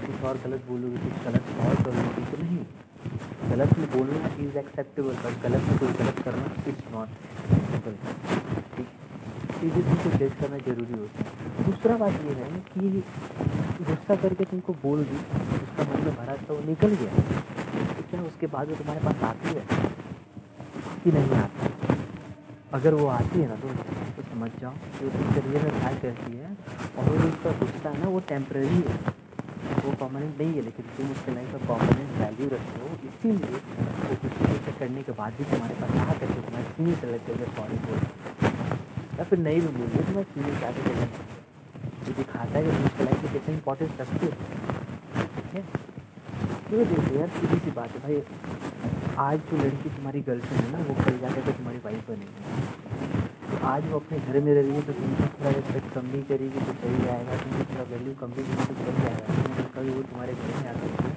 कुछ 0.05 0.25
और 0.25 0.41
गलत 0.45 0.69
बोलोगे, 0.69 0.97
कुछ 0.99 1.25
गलत 1.25 1.45
और 1.67 1.75
करोगे 1.85 2.25
तो 2.27 2.43
नहीं। 2.43 2.61
गलत 3.51 3.79
में 3.79 3.89
बोलना 3.91 4.35
इज़ 4.45 4.59
एक्सेप्टेबल 4.59 5.15
बट 5.25 5.43
गलत 5.43 5.69
में 5.69 5.79
कोई 5.79 5.93
गलत 6.05 6.23
करना 6.25 6.55
इट्स 6.69 6.93
नॉट 6.93 7.09
एक्सेप्टेबल 7.51 8.66
चीज़ें 9.67 9.85
तुमको 9.87 10.11
जज 10.19 10.33
करना 10.41 10.59
ज़रूरी 10.67 10.99
होता 10.99 11.19
है। 11.21 11.65
दूसरा 11.65 11.97
बात 11.99 12.15
ये 12.25 12.35
है 12.35 12.49
कि 12.67 13.03
गुस्सा 13.87 14.17
करके 14.17 14.45
तुमको 14.45 14.73
बोल 14.83 15.03
दी 15.05 15.17
उसका 15.57 15.85
मन 15.85 16.05
में 16.05 16.15
भरा 16.17 16.37
था 16.37 16.53
वो 16.53 16.61
निकल 16.67 16.95
गया। 17.01 17.25
तो 17.97 18.03
क्या 18.11 18.21
उसके 18.23 18.47
बाद 18.53 18.69
वो 18.69 18.75
तुम्हारे 18.77 19.01
पास 19.07 19.23
आती 19.31 19.55
है 19.57 19.65
कि 21.05 21.13
नहीं 21.13 21.39
आती? 21.39 21.71
अगर 22.75 22.95
वो 22.95 23.07
आती 23.09 23.41
है 23.41 23.49
ना 23.49 23.57
तो, 23.57 23.69
तो 24.17 24.23
समझ 24.23 24.51
जाओ 24.61 24.73
कि 24.99 25.05
वो 25.05 25.11
तुमसे 25.11 25.65
में 25.65 25.79
प्यार 25.79 25.95
करती 26.03 26.37
है 26.37 26.51
और 26.99 27.05
वो 27.09 27.29
उसका 27.29 27.53
गुस्सा 27.61 27.89
है 27.91 28.03
ना 28.03 28.09
वो 28.09 28.21
टेम्प्रेरी 28.29 28.81
है। 28.89 28.99
वो 29.85 29.93
परमानेंट 29.95 30.41
नहीं 30.41 30.53
है 30.55 30.63
लेकिन 30.63 30.87
तुम 30.97 31.11
उसके 31.13 31.35
लाइफ 31.35 31.53
का 31.53 31.59
परमानेंट 31.67 32.11
वैल्यू 32.21 32.49
रखते 32.55 32.81
हो। 32.81 32.89
इसीलिए 33.09 33.61
वो 34.07 34.17
कुछ 34.23 34.79
करने 34.79 35.03
के 35.03 35.13
बाद 35.21 35.33
भी 35.39 35.45
तुम्हारे 35.51 35.75
पास 35.83 35.97
आ 35.99 36.13
करके 36.13 36.41
तुम्हारे 36.41 36.65
सीनियर 36.77 36.97
सेलेक्ट 37.05 37.27
करके 37.27 37.51
सॉरी 37.59 37.79
बोल 37.87 38.01
या 39.19 39.25
फिर 39.25 39.39
नहीं 39.39 39.61
भी 39.61 39.69
बोलिए 39.77 40.03
तो 40.05 40.13
मैं 40.17 40.25
सीनियर 40.33 40.59
क्या 40.59 40.71
करके 40.71 40.91
ये 42.07 42.13
दिखाता 42.17 42.59
है 42.59 42.63
कि 42.65 42.71
तुम 42.71 42.85
उसके 42.87 43.05
लाइफ 43.05 43.23
में 43.25 43.33
कितना 43.33 43.55
इंपॉर्टेंस 43.55 43.91
रखते 44.01 44.27
हो 44.27 44.33
ठीक 45.37 45.55
है? 45.55 45.63
तो 46.67 46.73
यार, 47.19 47.29
सीधी 47.39 47.59
सी 47.65 47.71
बात 47.71 47.91
है 47.95 48.01
भाई। 48.03 48.17
आज 49.25 49.39
जो 49.51 49.57
लड़की 49.57 49.89
तुम्हारी 49.97 50.21
गर्लफ्रेंड 50.29 50.63
है 50.65 50.71
ना, 50.73 50.79
वो 50.89 50.95
कल 51.05 51.15
जाकर 51.19 51.41
के 51.41 51.53
तुम्हारी 51.59 51.79
वाइफ 51.85 52.09
बनेगी। 52.11 52.41
तो 53.51 53.55
आज 53.67 53.83
वो 53.91 53.97
अपने 53.99 54.17
घर 54.19 54.35
में 54.41 54.53
रह 54.55 54.61
रही 54.61 54.75
है 54.75 54.83
तो 54.87 54.93
तुमसे 54.93 55.27
थोड़ा 55.37 55.51
रिस्पेक्ट 55.51 55.89
कम 55.95 56.05
भी 56.13 56.21
करेगी 56.31 56.61
तो 56.67 56.73
सही 56.83 56.99
जाएगा। 57.05 57.33
तुमसे 57.45 57.63
थोड़ा 57.73 57.85
वैल्यू 57.93 58.13
कम 58.21 58.31
भी 58.37 58.43
करेगी 58.43 58.65
तो 58.67 58.75
सही 58.83 58.97
जाएगा। 59.03 59.27
कभी 59.77 59.91
वो 59.91 60.03
तुम्हारे 60.11 60.33
घर 60.35 60.49
में 60.61 60.69
आकर 60.71 60.89
के 60.89 61.09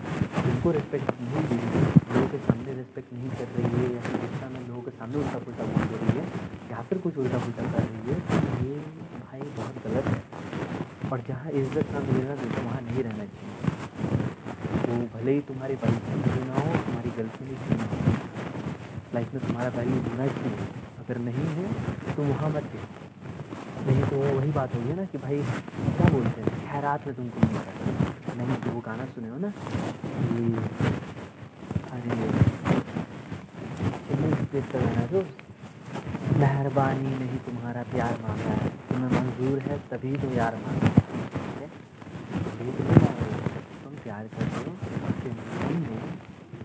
तुमको 0.41 0.67
रिस्पेक्ट 0.77 1.07
नहीं 1.21 1.43
दे 1.49 1.55
रही 1.55 1.69
लोगों 1.75 1.88
के 2.31 2.37
सामने 2.45 2.73
रिस्पेक्ट 2.73 3.13
नहीं 3.13 3.29
कर 3.37 3.47
रही 3.57 3.71
है 3.75 3.87
या 3.95 4.01
फिर 4.07 4.49
में 4.49 4.61
लोगों 4.67 4.81
के 4.81 4.91
सामने 4.91 5.17
उल्टा 5.17 5.39
पुलटा 5.45 5.63
बोल 5.71 5.83
दे 5.89 5.97
रही 6.01 6.13
है 6.17 6.25
या 6.71 6.81
फिर 6.89 6.97
कुछ 7.05 7.17
उल्टा 7.23 7.37
पुलटा 7.45 7.63
कर 7.71 7.83
रही 7.85 8.01
है 8.09 8.17
तो 8.29 8.35
ये 8.65 8.75
भाई 9.23 9.41
बहुत 9.57 9.75
गलत 9.85 10.05
है। 10.07 10.17
और 11.11 11.23
जहाँ 11.27 11.51
इज़्ज़त 11.59 11.91
ना 11.93 11.99
मिलेगा 12.07 12.35
तो 12.35 12.61
वहाँ 12.63 12.81
नहीं 12.81 13.03
रहना 13.03 13.25
चाहिए। 13.33 13.53
वो 14.87 14.95
भले 15.13 15.31
ही 15.31 15.41
तुम्हारी 15.47 15.75
वाइफ 15.83 15.97
क्यों 16.05 16.45
ना 16.45 16.55
हो, 16.55 16.69
तुम्हारी 16.85 17.11
गलती 17.17 17.45
ही 17.45 17.55
क्यों 17.65 17.77
ना 17.77 17.85
हो 17.85 17.97
लाइफ 19.13 19.33
में 19.33 19.41
तुम्हारा 19.47 19.69
वैल्यू 19.77 20.01
होना 20.07 20.27
चाहिए। 20.37 20.67
अगर 21.03 21.17
नहीं 21.27 21.47
है 21.57 21.65
तो 22.15 22.23
वहाँ 22.23 22.49
मत 22.49 22.65
गए 22.73 22.83
नहीं 23.87 24.03
तो 24.09 24.17
वही 24.37 24.51
बात 24.51 24.75
होगी 24.75 24.93
ना 24.93 25.03
कि 25.11 25.17
भाई, 25.17 25.37
क्या 25.97 26.09
बोलते 26.13 26.41
हैं? 26.41 26.49
खैरात 26.71 27.07
में 27.07 27.15
तुमको 27.15 27.37
नहीं 27.41 28.47
नहीं 28.47 28.55
तो 28.63 28.71
वो 28.71 28.79
गाना 28.85 29.05
सुने 29.13 29.29
हो 29.29 29.37
ना? 29.37 29.49
कि 29.49 30.88
जो 35.11 35.21
मेहरबानी 36.39 37.11
नहीं, 37.19 37.37
तुम्हारा 37.37 37.81
प्यार 37.83 38.13
मांगा 38.21 38.53
है। 38.59 38.69
तुम्हें 38.89 39.11
मंजूर 39.11 39.59
है, 39.59 39.77
तभी 39.91 40.11
तो 40.17 40.27
यार 40.33 40.55
मांगा 40.55 40.87
है। 40.87 41.67
तभी 42.57 42.71
तो 42.71 42.83
तुम 43.83 43.93
प्यार 44.03 44.23
करते 44.27 44.59
हो 44.59 44.73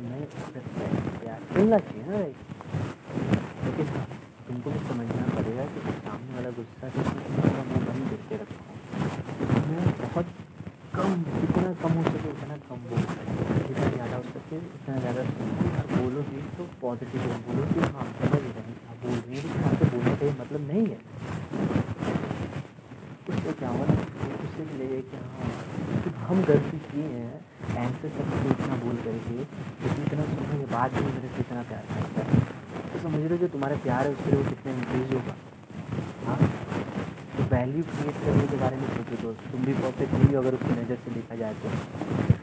तुम्हें 0.06 0.60
प्यार 1.20 1.40
चाहिए 1.78 2.04
ना 2.04 2.18
लेकिन 3.64 3.86
तुमको 4.46 4.70
भी 4.70 4.78
समझना 4.88 5.24
पड़ेगा 5.34 5.64
कि 5.64 5.78
सामने 5.90 6.34
वाला 6.34 6.50
गुस्सा 6.50 6.86
से 6.88 7.00
तुम्हारा 7.02 7.62
मुँह 7.64 7.82
बंद 7.86 8.04
करके 8.10 8.34
रखो 8.36 8.60
मैं 9.68 9.84
बहुत 10.00 10.26
कम 10.96 11.14
जितना 11.34 11.70
कम 11.82 11.92
हो 11.98 12.02
सके 12.04 12.28
उतना 12.30 12.56
कम 12.66 12.82
बोल 12.88 13.00
जितना 13.68 13.86
ज़्यादा 13.94 14.16
हो 14.16 14.22
सके, 14.24 14.58
उतना 14.76 14.96
ज़्यादा 15.04 15.22
बोलो 15.92 16.20
भी 16.28 16.42
तो 16.58 16.66
पॉजिटिव 16.82 17.24
बोलो 17.46 17.64
कि 17.72 17.80
हाँ 17.94 18.06
समझ 18.18 18.40
रहे 18.42 18.62
हैं। 18.66 18.74
आप 18.90 18.96
बोल 19.04 19.16
रही 19.16 19.36
हैं। 19.38 19.44
यहाँ 19.56 19.72
से 19.74 19.84
बोलने 19.94 20.12
का 20.20 20.26
मतलब 20.42 20.60
नहीं 20.70 20.84
है। 20.86 20.98
उससे 23.28 23.52
क्या 23.60 23.68
हुआ 23.68 23.84
उससे 24.44 24.62
लगे 24.78 25.00
कि 25.10 25.16
हाँ 25.24 26.26
हम 26.28 26.42
गलती 26.48 26.78
किए 26.90 27.08
हैं, 27.14 27.36
ऐसे 27.84 28.08
सब 28.08 28.26
इतना 28.50 28.74
बोल 28.84 28.96
करके 29.04 29.34
लेकिन 29.34 30.00
इतना 30.04 30.24
सुनने 30.24 30.58
के 30.58 30.66
बाद 30.72 30.88
भी 30.94 31.02
मेरे 31.06 31.28
से 31.28 31.40
इतना 31.40 31.62
प्यार 31.70 31.84
करता 31.94 32.20
है। 32.28 32.34
तो 32.92 32.96
समझ 33.02 33.20
हो 33.32 33.36
जो 33.36 33.48
तुम्हारा 33.54 33.76
प्यार 33.84 34.06
है, 34.06 34.12
उसके 34.12 34.30
लिए 34.30 34.38
वो 34.42 34.46
कितना 34.50 34.70
इंक्रीज 34.72 35.08
होगा। 35.14 35.34
हाँ? 36.26 36.38
तो 36.38 36.53
वैल्यू 37.54 37.82
क्रिएट 37.88 38.16
करने 38.22 38.46
के 38.52 38.56
बारे 38.60 38.76
में 38.76 38.86
सोचो 38.94 39.16
तो 39.22 39.32
तुम 39.50 39.64
भी 39.64 39.72
परफेक्ट 39.80 40.12
नहीं 40.14 40.34
हो 40.34 40.40
अगर 40.40 40.54
उसकी 40.54 40.72
नज़र 40.78 40.96
से 41.02 41.10
देखा 41.16 41.34
जाए 41.40 41.54
तो। 41.62 41.68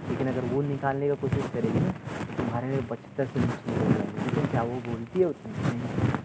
लेकिन 0.10 0.28
अगर 0.28 0.46
वो 0.52 0.62
निकालने 0.68 1.08
का 1.10 1.16
कोशिश 1.24 1.50
करेगी 1.54 1.80
ना 1.80 1.92
तो 2.20 2.36
तुम्हारे 2.38 2.68
में 2.68 2.88
पचहत्तर 2.88 3.26
से 3.34 3.40
नुकसान 3.40 3.80
हो 3.80 3.88
जाएगी। 3.94 4.26
लेकिन 4.26 4.46
क्या 4.54 4.64
वो 4.70 4.78
बोलती 4.88 5.20
है 5.20 5.26
उतनी? 5.28 5.52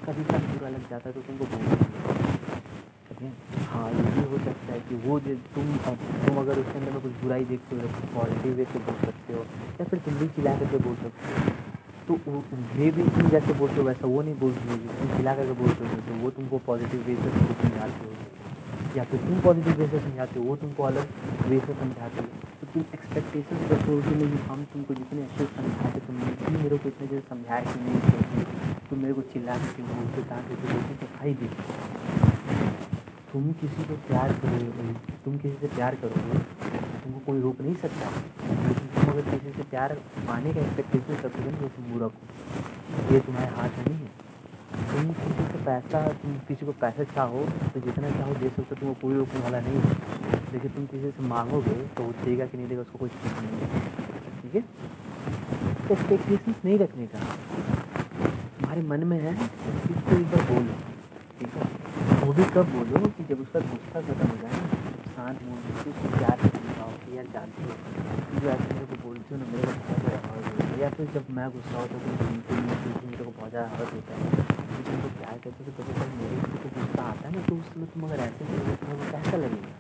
कभी 0.07 0.25
कभी 0.31 0.47
बुरा 0.53 0.71
लग 0.77 0.85
जाता 0.91 1.09
है 1.09 1.13
तो 1.15 1.21
तुमको 1.29 1.45
बोलती 1.53 1.75
है। 1.75 3.31
हाँ 3.73 3.89
ये 3.91 4.03
भी 4.15 4.23
हो 4.31 4.39
सकता 4.47 4.73
है 4.73 4.81
कि 4.89 4.95
वो 5.05 5.19
जो 5.21 5.35
तुम 5.55 5.67
तुम 6.25 6.39
अगर 6.41 6.59
उसके 6.63 6.79
अंदर 6.79 6.93
में 6.93 7.01
कुछ 7.03 7.13
बुराई 7.23 7.45
देखते 7.53 7.77
हो 7.77 7.89
पॉजिटिव 8.15 8.53
वे 8.57 8.65
से 8.73 8.79
बोल 8.89 8.99
सकते 9.05 9.33
हो, 9.33 9.45
या 9.81 9.85
फिर 9.85 9.99
तुम 10.07 10.19
भी 10.19 10.29
चिल्ला 10.37 10.53
करके 10.59 10.79
बोल 10.87 10.97
सकते 11.05 11.23
हो 11.31 11.39
तो 12.09 12.13
ये 12.81 12.91
भी 12.91 13.09
तुम 13.15 13.29
जैसे 13.31 13.53
बोलते 13.53 13.77
हो, 13.77 13.87
वैसा 13.87 14.07
वो 14.07 14.21
नहीं 14.23 14.39
बोलती 14.41 14.69
होगी। 14.69 14.89
तुम 14.99 15.17
खिला 15.17 15.35
करके 15.35 15.55
बोलते 15.63 15.81
हो 15.85 16.01
तो 16.09 16.19
वो 16.25 16.31
तुमको 16.37 16.59
पॉजिटिव 16.67 17.01
वे 17.07 17.15
से 17.17 17.31
तुमको 17.39 17.65
हो। 18.05 18.15
या 18.97 19.05
फिर 19.05 19.21
तुम 19.21 19.41
पॉजिटिव 19.43 19.73
वे 19.79 19.87
से 19.89 19.99
समझाते 20.01 20.39
हो 20.39 20.45
वो 20.47 20.57
तुमको 20.57 20.83
अलग 20.83 21.07
वे 21.49 21.59
से 21.61 21.75
समझाते 21.81 22.21
हो। 22.21 22.27
तो 22.61 22.67
तुम 22.75 22.85
एक्सपेक्टेशन 22.95 23.57
रखते 23.73 23.91
हो 23.91 24.01
कि 24.03 24.15
नहीं, 24.15 24.39
हम 24.49 24.65
तुमको 24.73 24.95
जितने 24.95 25.23
अच्छे 25.23 25.45
समझाते 25.47 26.01
तुमने 26.07 26.31
तुम 26.45 26.55
मेरे 26.63 26.79
को 26.79 26.89
इतने 26.89 27.07
जैसे 27.07 27.25
समझाया 27.29 27.63
कि 27.65 27.81
नहीं 27.81 28.01
चाहिए 28.07 28.45
तुम 28.89 28.99
मेरे 28.99 29.15
को 29.15 29.23
चिल्ला 29.33 29.57
के 29.59 29.83
बोलते 29.85 30.23
ताकि 30.31 30.55
तो 30.55 30.73
बोलते 30.73 30.95
तो 30.97 31.07
भाई 31.17 31.35
देखो, 31.35 31.63
तुम 33.33 33.53
किसी 33.61 33.85
को 33.85 33.95
प्यार 34.09 34.33
करोगे, 34.43 34.93
तुम 35.25 35.37
किसी 35.39 35.57
से 35.61 35.69
प्यार 35.75 35.95
करोगे, 36.03 36.39
तुमको 37.03 37.21
कोई 37.27 37.41
रोक 37.41 37.61
नहीं 37.61 37.75
सकता। 37.83 38.11
लेकिन 38.49 38.87
तुम 38.95 39.11
अगर 39.13 39.31
किसी 39.31 39.51
से 39.57 39.63
प्यार 39.71 39.95
पाने 40.29 40.53
का 40.55 40.61
एक्सपेक्टेशन 40.61 41.13
हो 41.15 41.51
तो 41.61 41.69
तुम 41.69 41.93
बुरा 41.93 42.09
को 42.09 43.15
ये 43.15 43.21
तुम्हारे 43.27 43.51
हाथ 43.57 43.79
में 43.79 43.85
नहीं 43.87 43.99
है। 43.99 44.26
तुम 44.97 45.09
किसी 45.15 45.45
से 45.47 45.59
पैसा 45.65 46.01
तुम 46.21 46.37
किसी 46.49 46.67
को 46.67 46.73
पैसा 46.83 47.05
चाहो 47.15 47.41
तो 47.73 47.81
जितना 47.87 48.11
चाहो 48.11 48.35
दे 48.35 48.49
सकते 48.49 48.63
हो 48.63 48.75
तुमको 48.75 48.95
कोई 49.01 49.15
रोकने 49.15 49.41
वाला 49.41 49.61
नहीं 49.61 49.81
है। 49.81 49.91
लेकिन 50.53 50.71
तुम 50.73 50.87
किसी 50.93 51.11
से 51.11 51.23
मांगोगे 51.29 51.75
तो 51.97 52.03
वो 52.03 52.13
देगा 52.25 52.47
कि 52.47 52.57
नहीं 52.57 52.69
देगा, 52.69 52.81
उसको 52.83 52.99
कोई 52.99 53.11
नहीं 53.27 53.59
है। 53.61 53.69
ठीक 54.43 54.55
है? 54.55 54.63
तो 55.89 55.95
एक्सपेक्टेशन 55.95 56.55
नहीं 56.65 56.79
रखने 56.79 57.07
का। 57.07 57.19
तुम्हारे 58.59 58.83
मन 58.83 59.05
में 59.11 59.19
है 59.21 59.35
इसको 59.35 60.17
एक 60.17 60.27
बार 60.33 60.45
बोलो, 60.53 60.75
ठीक 61.41 61.57
है? 61.57 61.65
वो 62.25 62.33
भी 62.33 62.45
कब 62.55 62.73
बोलो 62.77 63.07
कि 63.19 63.25
जब 63.25 63.41
उसका 63.43 63.61
गुस्सा 63.69 64.01
खत्म 64.01 64.31
हो 64.31 64.37
जाए 64.43 64.57
शांत 65.17 65.39
उसको 65.87 66.17
प्यार 66.17 66.37
कि 66.77 67.17
यार 67.17 67.27
जानती 67.35 67.63
हो। 67.63 67.73
जो 68.41 68.47
ऐसे 68.51 68.69
मेरे 68.75 68.87
को 68.87 68.97
बोलती 69.03 69.29
हो 69.31 69.37
ना, 69.41 69.47
मेरे 69.53 69.67
को 69.67 69.73
बहुत 69.77 69.99
ज़्यादा 70.01 70.19
हर्ट 70.27 70.45
होता 70.47 70.65
है 70.67 70.75
या 70.81 70.89
फिर 70.97 71.07
जब 71.15 71.25
मैं 71.37 71.47
गुस्सा 71.51 71.77
होता 71.81 71.95
हूँ 71.97 72.03
तो 72.17 72.25
हूँ 72.25 72.39
तो 72.43 72.53
मेरे 73.07 73.25
को 73.25 73.31
बहुत 73.31 73.51
ज़्यादा 73.51 73.69
हर्ट 73.77 73.91
होता 73.95 74.11
है। 74.15 74.19
तो 74.27 74.81
तुमको 74.87 75.09
प्यार 75.19 75.37
करते 75.45 75.59
हो 75.59 75.67
तो 75.67 75.73
कभी 75.79 75.93
कभी 76.01 76.15
मेरे 76.23 76.37
को 76.41 76.57
तो 76.65 76.69
गुस्सा 76.81 77.03
आता 77.03 77.25
है 77.29 77.33
ना 77.37 77.41
तो 77.49 77.53
उस 77.57 77.67
समय 77.75 77.87
तुम 77.95 78.01
अगर 78.09 78.19
ऐसे 78.27 78.43
करोगे 78.45 78.75
तो 78.77 78.87
तुम्हें 78.87 79.09
कैसा 79.13 79.37
लगेगा? 79.37 79.73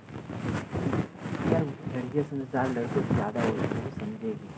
यार 1.52 1.64
लड़कियाँ 1.96 2.24
समझदार 2.30 2.66
लड़के 2.70 3.00
ज़्यादा 3.14 3.40
हो 3.42 3.52
जाते 3.58 3.74
वो 3.84 3.90
समझेगी। 3.98 4.48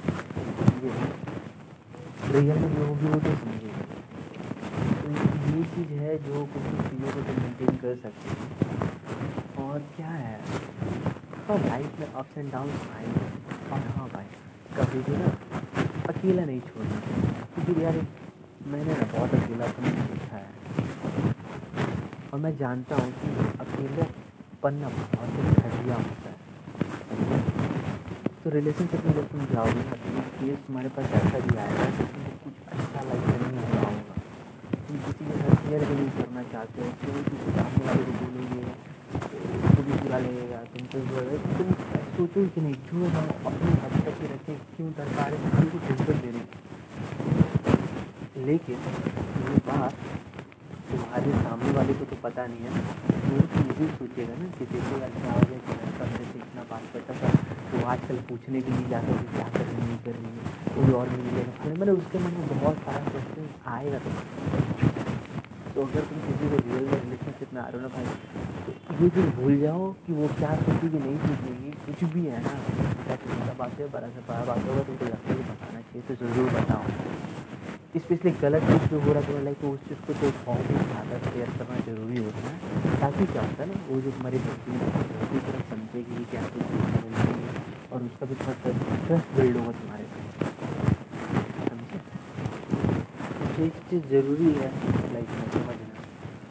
रियल 2.33 2.59
में 2.59 2.71
जो 2.75 2.83
होगी 2.87 3.07
वो 3.07 3.18
तो 3.21 3.33
समझेगी। 3.42 3.83
तो 5.00 5.07
ये 5.57 5.62
चीज़ 5.75 5.92
है 6.00 6.12
जो 6.25 6.45
कुछ 6.54 6.64
चीज़ों 6.90 7.11
को 7.12 7.21
तुम 7.21 7.37
मेनटेन 7.42 7.73
कर 7.83 7.92
सकते 8.02 8.26
हो। 8.30 8.37
और 9.64 9.78
क्या 9.97 10.09
है? 10.09 10.37
हाँ 11.49 11.57
लाइफ 11.59 12.00
में 12.00 12.07
अप्स 12.07 12.38
एंड 12.38 12.50
डाउन 12.52 12.71
आएँगे 12.95 13.26
और 13.75 13.85
हाँ 13.97 14.09
भाई, 14.09 14.25
कभी 14.78 14.99
भी 15.02 15.17
ना 15.17 15.28
अकेला 16.09 16.45
नहीं 16.45 16.61
छोड़ना 16.61 16.99
क्योंकि 17.55 17.85
यार 17.85 17.97
मैंने 18.73 18.97
ना 18.99 19.07
बहुत 19.12 19.35
अकेलापन 19.35 19.85
देखा 20.11 20.37
है। 20.37 20.50
और 22.33 22.38
मैं 22.40 22.57
जानता 22.57 22.97
हूँ 22.97 23.12
कि 23.21 23.28
अकेले 23.64 24.07
पन्ना 24.62 24.88
बहुत 24.88 25.31
ही 25.38 25.55
घटिया 25.62 25.97
होता 25.97 26.31
है। 26.31 26.37
तो 28.45 28.50
रिलेशनशिप 28.50 29.07
में 29.07 29.12
जब 29.14 29.28
तुम 29.33 29.47
जाओगे 29.55 29.83
ना 29.88 29.97
तो 30.02 30.23
केस 30.40 30.59
तुम्हारे 30.67 30.88
पास 30.99 31.12
ऐसा 31.21 31.38
भी 31.47 31.57
आएगा 31.64 31.87
कि 31.97 32.05
तुमको 32.05 32.37
कुछ 32.45 32.55
अच्छा 32.73 33.00
लाइफ 33.09 33.25
में 33.28 33.38
नहीं 33.47 33.61
हो 33.69 33.90
तुम 34.88 34.97
किसी 35.07 35.25
के 35.25 35.40
साथ 35.40 35.64
शेयर 35.64 35.85
भी 35.85 35.95
नहीं 35.95 36.11
करना 36.21 36.43
चाहते 36.52 36.83
हो 36.83 36.93
क्यों 37.00 37.23
किसी 37.31 37.57
सामने 37.59 37.85
वाले 37.87 38.02
को 38.05 38.26
बोलोगे 39.28 39.82
भी 39.87 39.94
बुरा 40.02 40.18
तुमको 40.75 40.99
सोचो 42.16 42.40
कि 42.54 42.61
नहीं 42.61 42.76
जो 42.88 42.99
हम 43.14 43.26
अपनी 43.49 43.70
हद 43.82 43.94
तक 44.06 44.16
ही 44.20 44.26
रखें 44.28 44.56
क्यों 44.76 44.88
दरकार 44.99 45.28
है 45.35 45.38
किसी 45.50 45.66
को 45.73 45.78
टेंशन 45.88 46.16
दे 46.23 46.30
रही 46.37 46.44
लेकिन 48.47 48.78
ये 49.49 49.58
बात 49.68 49.94
तुम्हारे 50.90 51.30
सामने 51.44 51.70
वाले 51.76 51.94
को 51.94 52.04
तो 52.11 52.16
पता 52.23 52.42
नहीं 52.47 52.62
है। 52.64 52.70
तो 53.08 53.32
ये 53.37 53.73
भी 53.78 53.87
सोचेगा 53.97 54.35
ना 54.38 54.47
कि 54.58 54.64
देखो 54.70 54.92
यार 55.00 55.12
क्या 55.16 55.32
हो 55.32 55.42
गया 55.50 55.58
कि 55.66 55.73
लड़का 55.80 56.06
से 56.14 56.23
इतना 56.38 56.62
बात 56.70 56.85
करता 56.92 57.12
था। 57.20 57.28
तो 57.73 57.76
आजकल 57.94 58.16
पूछने 58.28 58.58
के 58.61 58.70
लिए 58.76 58.87
जाकर 58.90 59.14
कि 59.18 59.28
क्या 59.35 59.49
कर 59.58 59.64
रही 59.64 59.82
नहीं 59.82 59.99
कर 60.06 60.14
रही 60.20 60.30
है, 60.37 60.42
कोई 60.75 60.90
और 61.00 61.06
मिलेगा 61.16 61.75
मैंने 61.78 61.92
उसके 62.00 62.16
मन 62.25 62.32
में 62.40 62.47
बहुत 62.54 62.76
सारा 62.87 63.00
क्वेश्चन 63.11 63.44
आएगा 63.75 63.99
तो। 63.99 64.11
तो 65.78 65.82
अगर 65.87 66.06
तुम 66.11 66.18
किसी 66.20 66.47
को 66.50 66.56
रियल 66.58 66.87
में 66.90 66.94
रिलेशनशिप 67.02 67.50
में 67.54 67.58
आ 67.62 67.64
रहे 67.66 67.78
हो 67.78 67.82
ना 67.82 67.88
भाई 67.97 68.06
तो 68.62 68.94
ये 69.02 69.08
चीज़ 69.16 69.26
भूल 69.35 69.58
जाओ 69.58 69.82
कि 70.06 70.12
वो 70.12 70.30
क्या 70.38 70.54
सोचेगी 70.62 71.02
नहीं 71.04 71.18
सोचेगी 71.26 71.70
कुछ 71.85 72.00
भी 72.14 72.23
है 72.25 72.40
ना। 72.47 72.54
क्या 73.04 73.16
छोटा 73.25 73.52
बात 73.61 73.76
है 73.80 73.87
बड़ा 73.92 74.08
से 74.14 74.25
बड़ा 74.30 74.40
बात 74.49 74.66
होगा 74.68 74.82
तुमको 74.88 75.04
लगता 75.04 75.28
है 75.28 75.37
बताना 75.50 75.82
चाहिए 75.90 76.02
तो 76.08 76.16
ज़रूर 76.23 76.50
बताओ। 76.56 76.82
स्पेशली 78.06 78.32
गलत 78.42 78.66
चीज़ 78.70 78.88
जो 78.90 79.00
हो 79.06 79.14
रहा 79.18 79.23
है 79.28 79.44
लाइक 79.44 79.61
तो 79.61 79.70
उस 79.76 79.87
चीज़ 79.88 80.02
को 80.08 80.18
तो 80.23 80.32
बहुत 80.49 80.66
ही 80.73 80.82
ज़्यादा 80.90 81.23
शेयर 81.28 81.54
करना 81.61 81.78
ज़रूरी 81.90 82.25
होता 82.25 82.42
है। 82.49 82.56
ताकि 83.00 83.26
क्या 83.32 83.47
होता 83.47 83.62
है 83.62 83.68
ना, 83.70 83.80
वो 83.90 84.00
जो 84.00 84.16
हमारी 84.18 84.38
बच्ची 84.50 84.73
दूसरी 84.82 85.44
तरफ़ 85.47 85.64
समझेगी 85.75 86.26
क्या 86.35 86.42
कुछ 86.56 86.66
और 87.92 88.02
उसका 88.11 88.25
भी 88.26 88.42
थोड़ा 88.42 88.75
ट्रस्ट 89.06 89.35
बिल्ड 89.38 89.56
होगा 89.56 89.73
तुम्हारे। 89.80 90.04
पे 90.04 90.18
समझे? 91.70 91.99
तो 93.56 93.64
एक 93.64 93.76
चीज़ 93.90 94.04
ज़रूरी 94.11 94.50
है 94.61 94.70
लाइफ 95.12 95.30
में 95.38 95.47
समझना 95.52 95.87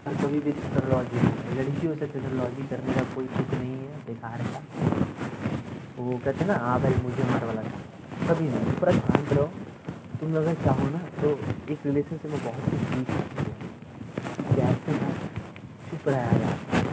और 0.07 0.13
कभी 0.27 0.39
भी 0.45 0.51
टेक्नोलॉजी 0.51 1.19
लड़कियों 1.57 1.93
से 1.99 2.07
टेक्नोलॉजी 2.13 2.63
करने 2.69 2.93
का 2.93 3.01
कोई 3.13 3.25
कुछ 3.35 3.51
नहीं 3.51 3.75
है 3.75 3.99
बेकार 4.07 4.41
का। 4.47 4.59
वो 5.97 6.17
कहते 6.25 6.39
हैं 6.39 6.47
ना 6.47 6.55
हाँ 6.63 6.79
भाई 6.81 6.95
मुझे 7.03 7.23
मार 7.29 7.45
वाला 7.45 7.61
था 7.63 7.77
कभी 8.29 8.47
नहीं। 8.49 8.73
पूरा 8.79 8.91
शांत 8.97 9.31
रहो। 9.33 9.45
तुम 10.19 10.35
अगर 10.37 10.55
चाहो 10.65 10.89
ना 10.89 10.99
तो 11.21 11.31
एक 11.71 11.85
रिलेशनशिप 11.85 12.31
में 12.31 12.43
बहुत 12.43 12.59
कुछ 12.65 12.81
सीख 12.89 13.07
सकते 13.19 13.45
हो। 13.45 13.53
कैसे 14.55 14.97
ना 14.99 15.13
चुप 15.89 16.07
रहा 16.07 16.19
यार 16.19 16.85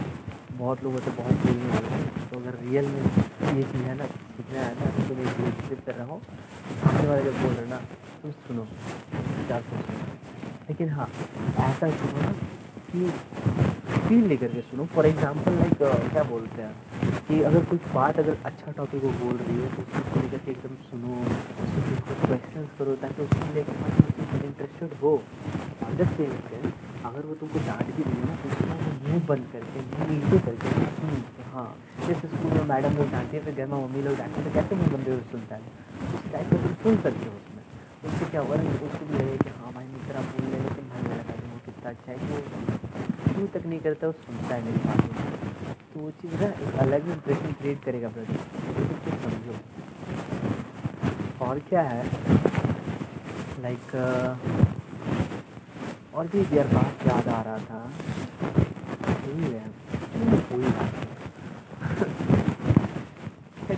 बहुत 0.53 0.83
लोगों 0.83 0.99
से 0.99 1.11
बहुत 1.19 1.45
बोलने 1.45 1.67
वाले 1.73 1.93
हैं। 1.95 2.29
तो 2.29 2.39
अगर 2.39 2.59
रियल 2.63 2.87
में 2.87 3.03
ये 3.03 3.63
चीज़ 3.63 3.83
है 3.83 3.97
ना, 3.97 4.05
सीखना 4.05 4.59
है 4.61 4.73
ना 4.79 4.91
तो 4.91 5.07
तुम 5.09 5.19
एक 5.19 5.39
रिलेशनशिप 5.39 5.85
कर 5.85 5.95
रहा। 5.95 6.07
हो 6.07 6.21
सामने 6.81 7.07
वाले 7.07 7.23
जब 7.23 7.41
बोल 7.43 7.53
रहे 7.53 7.69
ना, 7.69 7.83
तुम 8.21 8.31
सुनो, 8.47 8.67
क्या 9.47 9.59
सोचो। 9.61 10.03
लेकिन 10.69 10.89
हाँ 10.89 11.09
ऐसा 11.69 11.89
सुनो 11.91 12.21
ना 12.21 12.33
कि 12.95 13.99
फील 14.07 14.23
लेकर 14.27 14.47
के 14.47 14.61
सुनो। 14.61 14.85
फॉर 14.95 15.05
एग्ज़ाम्पल 15.05 15.53
लाइक 15.59 15.77
क्या 16.11 16.23
बोलते 16.23 16.61
हैं? 16.61 16.73
कि 17.27 17.41
अगर 17.49 17.63
कुछ 17.65 17.87
बात 17.93 18.19
अगर 18.19 18.37
अच्छा 18.45 18.71
टॉपिक 18.71 19.03
वो 19.03 19.11
बोल 19.21 19.37
रही 19.37 19.55
है 19.61 19.69
तो 19.75 19.81
उसको 19.81 20.21
लेकर 20.21 20.37
के 20.45 20.51
एकदम 20.51 20.75
सुनो। 20.89 21.15
उसको 21.63 22.15
क्वेश्चन 22.25 22.67
करो 22.79 22.95
ताकि 23.03 23.23
उसको 23.23 23.53
लेकर 23.55 24.45
इंटरेस्टेड 24.45 24.93
हो। 25.01 25.13
जस्ट 25.97 26.17
से 26.17 26.25
अगर 27.05 27.25
वो 27.25 27.33
तुमको 27.41 27.59
डांट 27.65 27.89
भी 27.95 28.03
है 28.03 28.13
ना 28.27 28.35
तो 28.35 28.49
उसका 28.49 28.75
मुँह 29.03 29.25
बंद 29.27 29.45
करके, 29.53 29.81
मुँह 29.89 30.07
नीचे 30.11 30.39
करके 30.45 30.67
हाँ 31.53 31.67
जैसे 32.07 32.27
स्कूल 32.27 32.51
में 32.51 32.65
मैडम 32.69 32.97
लोग 32.97 33.11
डांटती 33.11 33.37
है, 33.37 33.43
फिर 33.43 33.53
घर 33.55 33.65
में 33.65 33.77
मम्मी 33.77 34.01
लोग 34.07 34.17
डांटते 34.17 34.41
हैं 34.41 34.47
तो 34.47 34.53
कैसे 34.55 34.75
मुँह 34.75 34.89
बंदे 34.95 35.17
सुनता 35.31 35.55
है? 35.55 35.61
उस 36.15 36.31
टाइप 36.33 36.49
का 36.51 36.57
तुम 36.63 36.73
सुन 36.83 37.01
सकते 37.03 37.25
हो 37.25 37.35
उसमें। 37.35 37.63
उससे 38.07 38.25
क्या 38.31 38.41
हुआ 38.41 38.55
उसको 38.87 39.05
भी 39.05 39.13
लगे 39.17 39.37
कि 39.43 39.49
हाँ 39.59 39.73
भाई 39.73 39.85
मित्र 39.93 40.25
बोल 40.31 40.51
रहे 40.51 40.63
लेकिन 40.63 40.89
भाई 40.89 41.01
मेरा 41.09 41.23
वो 41.85 41.91
कितना 41.91 41.91
अच्छा 41.91 42.11
है 42.11 42.19
कि 42.19 42.27
क्यों 43.33 43.47
तक 43.47 43.65
नहीं 43.65 43.79
करता, 43.79 44.07
वो 44.07 44.13
सुनता 44.13 44.55
है 44.55 44.65
मेरी 44.65 44.77
बात 44.77 44.97
तो 45.93 45.99
वो 45.99 46.11
चीज़ 46.11 46.33
ना 46.33 46.47
एक 46.47 46.75
अलग 46.75 47.09
इंप्रेशन 47.09 47.51
क्रिएट 47.51 47.83
करेगा 47.83 48.09
ब्रदर 48.09 48.33
तो 48.33 49.29
समझो। 49.29 49.55
और 51.45 51.59
क्या 51.59 51.81
है? 51.81 52.11
लाइक 53.59 53.85
और 56.13 56.27
भी 56.27 56.57
यार 56.57 56.67
बात 56.67 57.07
याद 57.07 57.27
आ 57.27 57.41
रहा 57.41 57.57
था। 57.57 57.91
है। 59.25 59.69
कोई 60.39 60.63
बात 60.63 60.93
नहीं। 60.93 61.05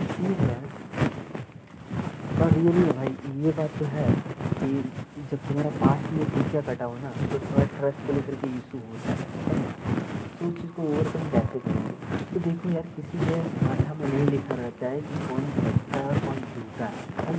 ठीक 0.00 0.38
है। 0.38 0.62
पर 2.40 2.54
रियली 2.54 2.70
भाई 2.70 3.16
ये 3.38 3.50
बात 3.56 3.74
तो 3.78 3.84
है 3.90 4.04
कि 4.60 4.68
जब 5.30 5.38
तुम्हारा 5.48 5.70
पास 5.80 6.06
में 6.12 6.24
पीछा 6.30 6.60
कटा 6.68 6.84
हो 6.84 6.94
ना 7.02 7.10
तो 7.32 7.38
थोड़ा 7.38 7.64
ट्रस्ट 7.74 8.00
को 8.06 8.12
लेकर 8.12 8.34
के 8.40 8.48
इशू 8.58 8.78
है 8.78 9.14
तो 10.38 10.46
उस 10.46 10.54
चीज़ 10.60 10.72
को 10.76 10.82
ओवरकम 10.82 11.28
कैसे 11.34 11.58
करेंगे? 11.58 11.92
तो 12.32 12.40
देखो 12.46 12.70
यार, 12.70 12.88
किसी 12.96 13.18
के 13.20 13.36
माथा 13.66 13.94
में 14.00 14.06
नहीं 14.08 14.26
लिखा 14.30 14.54
रहता 14.62 14.86
है 14.86 15.00
कि 15.00 15.14
कौन 15.28 15.46
सच्चा 15.58 16.00
है, 16.08 16.18
कौन 16.26 16.36
झूठा 16.50 16.90
है 17.22 17.36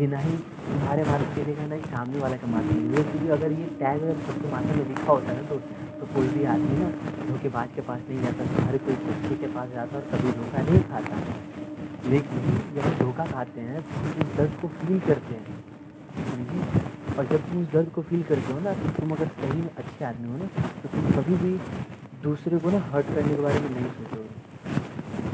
ये 0.00 0.06
ना 0.06 0.18
ही 0.26 0.36
तुम्हारे 0.36 1.04
माथे 1.10 1.34
पे 1.34 1.44
लिखा, 1.50 1.66
ना 1.66 1.74
ही 1.74 1.82
सामने 1.96 2.18
वाले 2.20 2.36
का 2.38 2.46
माथे 2.54 2.78
ये 2.96 3.02
क्योंकि 3.10 3.28
अगर 3.40 3.58
ये 3.60 3.66
टैग 3.82 4.02
अगर 4.02 4.24
सबके 4.30 4.52
माथे 4.52 4.78
में 4.78 4.88
लिखा 4.88 5.12
होता 5.12 5.32
है 5.32 5.42
ना 5.42 5.48
तो 5.48 5.58
तो 6.00 6.14
कोई 6.14 6.28
भी 6.34 6.44
आदमी 6.54 6.78
ना 6.80 6.90
धोखेबाज 7.30 7.68
के 7.76 7.82
पास 7.88 8.00
नहीं 8.08 8.22
जाता, 8.22 8.66
हर 8.66 8.78
कोई 8.88 9.04
सच्चे 9.06 9.34
के 9.36 9.54
पास 9.54 9.70
जाता 9.74 9.96
और 9.96 10.10
कभी 10.12 10.40
धोखा 10.40 10.70
नहीं 10.70 10.82
खाता। 10.90 11.47
लेकिन 12.10 12.38
जब 12.74 12.84
धोखा 12.98 13.24
खाते 13.26 13.60
हैं 13.60 13.80
तो 13.82 14.24
उस 14.24 14.36
दर्द 14.36 14.52
को 14.60 14.68
फील 14.76 14.98
करते 15.06 15.34
हैं। 15.34 15.56
समझिए 16.28 16.62
और 17.16 17.26
जब 17.26 17.40
तुम 17.48 17.60
उस 17.62 17.68
दर्द 17.72 17.88
को 17.94 18.02
फील 18.02 18.22
करते 18.28 18.52
हो 18.52 18.58
ना 18.60 18.72
तो 18.74 18.90
तुम 18.98 19.10
अगर 19.16 19.28
सही 19.40 19.60
में 19.60 19.70
अच्छे 19.76 20.04
आदमी 20.04 20.28
हो 20.28 20.36
ना 20.36 20.46
तो 20.82 20.88
तुम 20.88 21.10
कभी 21.12 21.36
भी 21.42 21.52
दूसरे 22.22 22.58
को 22.58 22.70
ना 22.70 22.78
हर्ट 22.92 23.06
करने 23.14 23.34
के 23.34 23.42
बारे 23.42 23.60
में 23.60 23.70
नहीं 23.70 23.90
सोचोगे। 23.98 24.30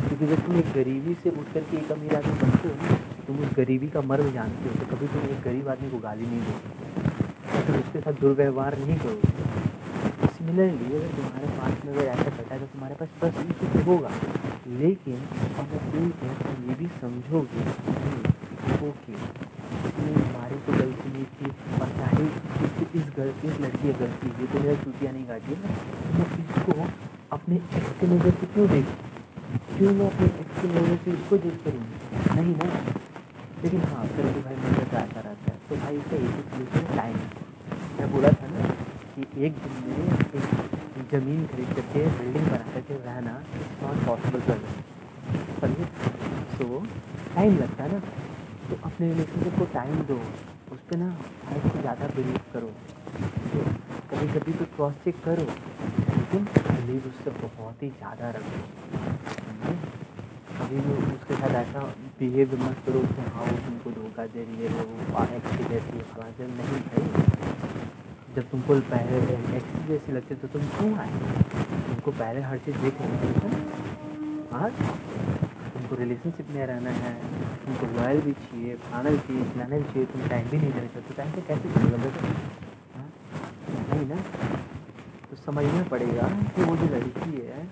क्योंकि 0.07 0.27
जब 0.27 0.47
तुम 0.47 0.57
एक 0.59 0.73
गरीबी 0.75 1.15
से 1.23 1.31
उठ 1.31 1.53
करके 1.55 1.77
एक 1.77 1.93
अमीर 1.93 2.17
आदमी 2.17 2.35
बनते 2.41 2.69
हो 2.69 2.75
ना 2.83 2.97
तुम 3.27 3.39
उस 3.45 3.55
गरीबी 3.57 3.89
का 3.89 4.01
मर्म 4.11 4.33
जानते 4.33 4.69
हो 4.69 4.75
तो 4.81 4.87
कभी 4.95 5.07
तुम 5.15 5.23
एक 5.37 5.41
गरीब 5.45 5.69
आदमी 5.69 5.91
को 5.91 5.99
गाली 5.99 6.27
नहीं 6.27 6.43
दोगे। 6.49 7.63
तो 7.67 7.79
उसके 7.79 8.01
साथ 8.01 8.21
दुर्व्यवहार 8.21 8.79
नहीं 8.79 8.99
करोगे। 8.99 10.29
सिमिलरली 10.35 10.95
अगर 10.97 11.09
तुम्हारे 11.17 11.49
पास 11.59 11.85
में 11.85 11.93
अगर 11.93 12.07
ऐसा 12.07 12.31
कटा 12.31 12.55
है 12.55 12.61
तो 12.61 12.67
तुम्हारे 12.67 12.95
पास 12.95 13.09
बस 13.23 13.35
इशू 13.45 13.83
होगा। 13.91 14.11
लेकिन 14.67 15.19
अगर 15.63 15.81
तुम 15.93 16.05
ये 16.69 16.75
भी 16.75 16.87
समझोगे 17.01 17.63
ओके 18.89 19.13
हमारी 19.95 20.57
तो 20.67 20.73
गलती 20.73 21.09
नहीं 21.13 21.25
थी 21.37 21.49
और 21.81 21.89
चाहे 21.99 22.25
इस 22.95 23.07
गलती, 23.17 23.49
इस 23.49 23.61
लड़की 23.61 23.79
की 23.83 23.93
गलती 24.01 24.27
ये 24.41 24.47
तो 24.53 24.61
मेरा 24.61 24.75
चूतिया 24.85 25.11
नहीं 25.13 25.27
काटी 25.27 25.57
ना? 25.63 25.69
तो 26.15 26.23
इसको 26.43 26.87
अपने 27.37 27.57
एक्स 27.57 27.93
के 28.01 28.07
नज़र 28.07 28.31
से 28.41 28.47
क्यों 28.55 28.67
देख? 28.69 28.87
क्यों 29.77 29.93
मैं 29.95 30.07
अपने 30.11 30.27
एक्स 30.27 30.61
की 30.61 30.69
नज़र 30.69 30.97
से 31.05 31.11
इसको 31.13 31.37
देख 31.45 31.57
करूँगी 31.65 31.95
नहीं 32.37 32.55
ना। 32.57 32.69
लेकिन 33.65 33.81
हाँ 33.93 34.07
फिर 34.17 34.27
भी 34.27 34.41
भाई 34.43 34.57
मेरे 34.65 34.85
तो 34.85 34.97
ऐसा 34.97 35.21
रहता 35.21 35.53
है 35.53 35.59
तो 35.69 35.77
भाई 35.85 35.97
इसका 35.97 36.17
एक 36.17 36.33
ही 36.55 36.97
टाइम 36.97 37.17
मैं 37.99 38.13
बोला 38.13 38.31
था 38.41 38.47
ना 38.55 38.69
कि 39.15 39.23
एक 39.47 39.53
दिन 39.65 39.75
में 39.89 39.99
एक 40.41 40.47
ज़मीन 41.15 41.47
खरीद 41.47 41.73
करके 41.77 42.01
बिल्डिंग 42.19 42.47
बना 42.47 42.73
करके 42.75 42.95
रहना 43.05 43.33
नॉट 43.83 44.07
पॉसिबल 44.07 44.41
कर 44.49 44.59
समझे 45.61 45.85
सो 46.55 46.83
टाइम 47.35 47.59
लगता 47.59 47.85
है 47.85 47.93
ना। 47.93 48.01
तो 48.69 48.77
अपने 48.85 49.09
रिलेशनशिप 49.09 49.59
को 49.59 49.65
टाइम 49.73 50.01
दो। 50.09 50.17
उस 50.75 50.81
पर 50.91 50.97
ना 50.97 51.09
हद 51.49 51.71
से 51.73 51.81
ज़्यादा 51.81 52.07
बिलीव 52.17 52.39
करो। 52.53 52.71
तो 53.53 53.65
कभी 54.11 54.29
कभी 54.35 54.53
तो 54.53 54.65
क्रॉस 54.77 54.95
चेक 55.05 55.21
करो। 55.25 55.45
लेकिन 55.45 56.45
बिलीव 56.45 57.09
उससे 57.09 57.31
बहुत 57.39 57.83
ही 57.83 57.89
ज़्यादा 57.91 58.31
रखो। 58.39 58.63
कभी 60.57 60.81
भी 60.81 60.93
उसके 61.15 61.35
साथ 61.35 61.55
ऐसा 61.63 61.81
बिहेव 62.19 62.59
मत 62.63 62.83
करो 62.87 63.01
कि 63.15 63.31
हाँ 63.35 63.45
वो 63.45 63.57
तुमको 63.67 63.91
धोखा 64.01 64.27
दे 64.27 64.45
रही 64.45 64.63
है, 64.63 64.69
वो 64.75 65.25
एक्स 65.25 65.57
जैसी 65.71 65.97
है 66.41 66.49
नहीं 66.57 66.81
भाई। 66.91 67.44
जब 68.37 68.49
तुमको 68.51 68.75
पहले 68.91 69.17
एक्स 69.57 69.75
जैसी 69.89 70.13
लगती 70.13 70.35
तो 70.35 70.49
तुम 70.49 70.63
क्यों 70.69 70.97
आए? 70.99 71.11
तुमको 71.87 72.11
पहले 72.11 72.41
हर 72.43 72.59
चीज़ 72.65 72.77
देख 72.77 73.01
लेना 73.01 73.49
हाँ 74.53 74.71
तुमको 74.71 75.97
रिलेशनशिप 75.97 76.51
में 76.51 76.67
रहना 76.67 76.91
है, 76.91 77.15
तुमको 77.65 77.87
लॉयल 77.97 78.21
भी 78.21 78.33
चाहिए, 78.33 78.75
खाना 78.91 79.11
भी 79.11 79.19
चाहिए, 79.19 79.43
खिलाना 79.53 79.77
भी 79.77 79.85
चाहिए, 79.85 80.07
तुम 80.07 80.27
टाइम 80.29 80.49
भी 80.51 80.57
नहीं 80.57 80.73
देना 80.73 80.87
चाहते 80.87 81.15
टाइम 81.15 81.33
पे 81.33 81.41
कैसे 81.49 81.73
चलेगा 81.75 81.97
बेटा 82.05 82.21
हाँ? 82.97 83.09
नहीं 83.91 84.07
ना? 84.09 84.19
तो 85.31 85.37
समझना 85.37 85.83
पड़ेगा 85.91 86.29
कि 86.57 86.63
वो 86.63 86.77
जो 86.77 86.87
लड़की 86.95 87.31
है 87.41 87.67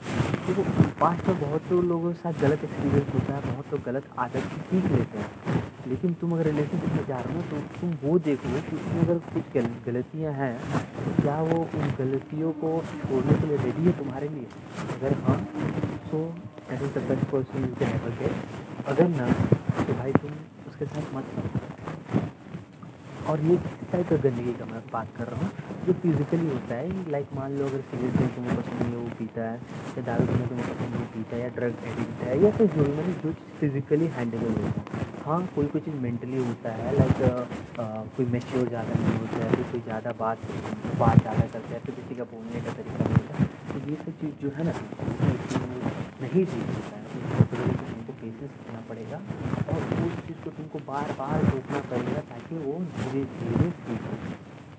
कि 0.46 0.52
वो 0.52 0.64
पास्ट 1.00 1.28
में 1.28 1.40
बहुत 1.40 1.68
तो 1.68 1.80
लोगों 1.82 2.12
के 2.12 2.18
साथ 2.18 2.40
गलत 2.42 2.64
एक्सपीरियंस 2.64 3.14
होता 3.14 3.34
है, 3.34 3.40
बहुत 3.52 3.72
लोग 3.72 3.82
गलत 3.84 4.04
आदत 4.18 4.44
सीख 4.70 4.90
लेते 4.92 5.18
हैं। 5.18 5.41
लेकिन 5.88 6.12
तुम 6.20 6.32
अगर 6.32 6.44
रिलेशनशिप 6.46 6.92
में 6.92 7.06
जा 7.06 7.18
रहे 7.20 7.34
हो 7.34 7.42
तो 7.50 7.56
तुम 7.78 7.94
वो 8.02 8.18
देखो 8.26 8.48
कि 8.68 8.76
उसमें 8.76 9.00
अगर 9.02 9.18
कुछ 9.32 9.44
गल, 9.54 9.66
गलतियाँ 9.86 10.32
हैं 10.32 10.54
तो 10.96 11.22
क्या 11.22 11.40
वो 11.42 11.58
उन 11.62 11.94
गलतियों 11.98 12.52
को 12.62 12.70
छोड़ने 13.02 13.38
के 13.40 13.46
लिए 13.46 13.56
रेडी 13.64 13.84
है 13.86 13.92
तुम्हारे 13.98 14.28
लिए? 14.28 14.46
अगर 14.96 15.16
हाँ 15.24 15.36
तो 16.10 16.18
that 16.70 16.82
the 16.94 17.02
best 17.08 17.24
person 17.32 17.64
you 17.64 17.74
can 17.80 17.90
ever 17.90 18.16
get 18.20 18.86
अगर 18.88 19.08
ना 19.08 19.26
तो 19.84 19.94
भाई 19.94 20.12
तुम 20.22 20.30
उसके 20.68 20.86
साथ 20.86 21.14
मत 21.16 21.34
करो 21.34 21.70
और 23.32 23.40
ये 23.40 23.56
किस 23.56 23.90
टाइप 23.92 24.08
का 24.08 24.16
गंदगी 24.22 24.52
का 24.54 24.64
मैं 24.64 24.80
बात 24.92 25.08
कर 25.18 25.28
रहा 25.28 25.40
हूँ 25.40 25.50
जो 25.86 25.92
फिज़िकली 26.02 26.46
होता 26.48 26.74
है 26.74 27.10
लाइक 27.10 27.28
मान 27.36 27.58
लो 27.58 27.66
अगर 27.66 27.80
सिगरेट 27.90 28.34
तुम्हें 28.36 28.56
पसंद 28.56 28.82
नहीं 28.82 28.92
है 28.92 28.96
वो 28.96 29.10
पीता 29.18 29.50
है 29.50 29.56
या 29.98 30.02
दारू 30.06 30.26
पीना 30.26 30.46
तुम्हें 30.46 30.66
पसंद 30.68 30.94
नहीं 30.94 31.06
पीता 31.14 31.36
है 31.36 31.42
या 31.42 31.48
ड्रग 31.58 31.84
एडिक्ट 31.92 32.22
है 32.24 32.42
या 32.44 32.50
फिर 32.56 32.66
मतलब 32.78 33.20
जो 33.24 33.32
फिज़िकली 33.60 34.06
हैंडलेबल 34.18 34.62
होता 34.62 34.98
है। 34.98 35.11
हाँ 35.26 35.38
कोई 35.54 35.66
कोई 35.72 35.80
चीज़ 35.80 35.94
मेंटली 36.02 36.36
होता 36.36 36.70
है 36.76 36.92
लाइक 36.94 37.18
कोई 38.16 38.24
मेच्योर 38.30 38.68
ज़्यादा 38.68 38.94
नहीं 38.94 39.18
होता 39.18 39.36
है, 39.36 39.50
फिर 39.50 39.66
कोई 39.72 39.80
ज़्यादा 39.80 40.12
बात 40.20 40.38
बात 40.98 41.20
ज़्यादा 41.20 41.46
करता 41.52 41.74
है 41.74 41.78
तो 41.84 41.92
किसी 41.92 42.14
का 42.14 42.24
बोलने 42.32 42.60
का 42.60 42.72
तरीका 42.78 43.04
नहीं 43.04 43.16
होता 43.16 43.44
तो 43.72 43.90
ये 43.90 43.96
सब 44.00 44.18
चीज़ 44.20 44.34
जो 44.42 44.50
है 44.56 44.64
ना, 44.66 44.74
नहीं 46.22 46.44
सीख 46.44 46.66
होता 46.74 46.96
है। 46.96 47.02
तो 47.02 47.56
तुमको 47.60 48.12
पेशेंस 48.20 48.50
रखना 48.50 48.80
पड़ेगा 48.88 49.20
और 49.68 49.80
उस 50.06 50.18
चीज़ 50.26 50.40
को 50.44 50.50
तुमको 50.58 50.78
बार 50.90 51.12
बार 51.20 51.44
रोकना 51.44 51.80
पड़ेगा 51.92 52.20
ताकि 52.32 52.58
वो 52.64 52.74
धीरे 52.96 53.24
धीरे 53.38 53.70
सीखे 53.84 54.16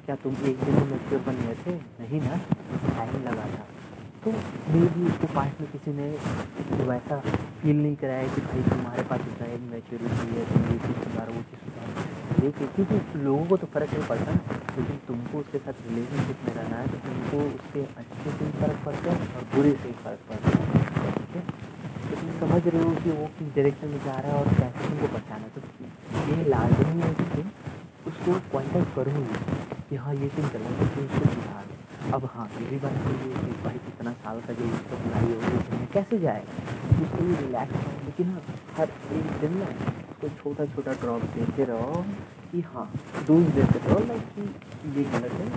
क्या 0.06 0.16
तुम 0.24 0.36
एक 0.52 0.64
दिन 0.66 0.76
में 0.76 0.88
मेच्योर 0.92 1.22
बन 1.28 1.42
गए 1.46 1.56
थे? 1.66 1.74
नहीं 2.02 2.22
ना? 2.22 2.38
टाइम 2.98 3.24
लगा 3.28 3.46
था। 3.56 3.64
तो 4.24 4.32
मे 4.32 4.82
भी 4.92 5.06
उसको 5.06 5.28
पास 5.36 5.50
में 5.62 5.70
किसी 5.72 5.92
ने 5.94 6.06
वैसा 6.90 7.16
फील 7.62 7.76
नहीं 7.76 7.96
कराया 8.04 8.28
कि 8.36 8.42
भाई 8.42 8.62
तुम्हारे 8.70 9.04
पास 9.10 9.22
इतना 9.32 9.48
एक 9.54 9.62
मेच्योरिटी 9.72 10.28
है, 10.36 10.44
तुम 10.52 10.62
ये 10.72 10.78
चीज़ 10.86 11.00
सुधारो, 11.04 11.34
वो 11.34 11.42
चीज़ 11.50 11.62
सुधारो। 11.64 12.44
लेकिन 12.44 12.68
क्योंकि 12.76 13.20
लोगों 13.20 13.46
को 13.48 13.58
तो 13.58 13.68
फ़र्क 13.74 13.94
नहीं 13.94 14.08
पड़ता 14.08 14.32
ना 14.32 14.56
लेकिन 14.78 14.98
तुमको 15.08 15.40
उसके 15.40 15.60
साथ 15.66 15.82
रिलेशनशिप 15.88 16.46
में 16.46 16.54
रहना 16.56 16.78
है 16.78 16.88
तो 16.88 16.98
तुमको 17.08 17.42
उसके 17.58 17.84
अच्छे 18.04 18.30
से 18.30 18.46
ही 18.46 18.52
फ़र्क 18.62 18.80
पड़ता 18.86 19.12
है 19.12 19.28
और 19.36 19.44
बुरे 19.56 19.72
से 19.84 19.88
ही 19.88 19.94
फ़र्क 20.06 20.22
पड़ता 20.30 20.48
है। 20.50 21.12
ठीक 21.20 21.36
है? 21.36 21.44
तो 22.08 22.16
तुम 22.16 22.32
समझ 22.40 22.62
रहे 22.68 22.84
हो 22.84 22.96
कि 23.04 23.10
वो 23.20 23.28
किस 23.38 23.54
डायरेक्शन 23.56 23.88
में 23.96 24.00
जा 24.06 24.18
रहा 24.20 24.32
है 24.32 24.40
और 24.40 24.54
कैसे 24.60 24.88
तुमको 24.88 25.08
बचाना 25.18 25.48
तो 25.56 25.60
ये 26.32 26.50
लाजमी 26.50 27.02
है 27.02 27.14
कि 27.20 27.30
तुम 27.36 27.46
उसको 28.12 28.40
पॉइंट 28.54 28.76
आउट 28.78 28.96
करोगे 28.96 29.24
कि 29.90 29.96
हाँ 30.06 30.16
ये 30.16 30.28
तुम 30.38 30.50
करना 30.56 30.78
तो 30.80 30.92
तुम 30.96 31.06
उसको 31.06 31.34
सुधार 31.36 31.72
अब 32.14 32.26
हाँ 32.34 32.48
ये 32.60 32.66
भी 32.70 32.78
बात 32.78 32.94
सही 33.04 33.30
है 33.32 33.44
कि 33.44 33.52
भाई 33.64 33.78
कितना 33.86 34.12
साल 34.24 34.40
का 34.48 34.54
जो 34.54 34.66
उसका 34.66 34.98
बुराई 35.04 35.34
हो 35.34 35.40
गई 35.42 35.86
कैसे 35.94 36.20
जाएगा? 36.20 36.54
उसको 37.04 37.24
भी 37.24 37.36
रिलैक्स 37.36 37.76
हो 37.76 37.92
लेकिन 38.06 38.30
हाँ 38.30 38.42
हर 38.78 38.90
एक 39.18 39.32
दिन 39.42 39.58
ना 39.58 39.66
उसको 40.12 40.30
छोटा 40.42 40.66
छोटा 40.74 40.94
ड्रॉप 41.02 41.22
देते 41.36 41.64
रहो 41.66 42.04
कि 42.52 42.62
हाँ 42.62 42.86
डोज 43.28 43.46
देते 43.56 43.80
रहो 43.88 44.00
लाइक 44.08 44.28
कि 44.36 44.42
ये 44.98 45.04
गलत 45.14 45.32
है 45.32 45.48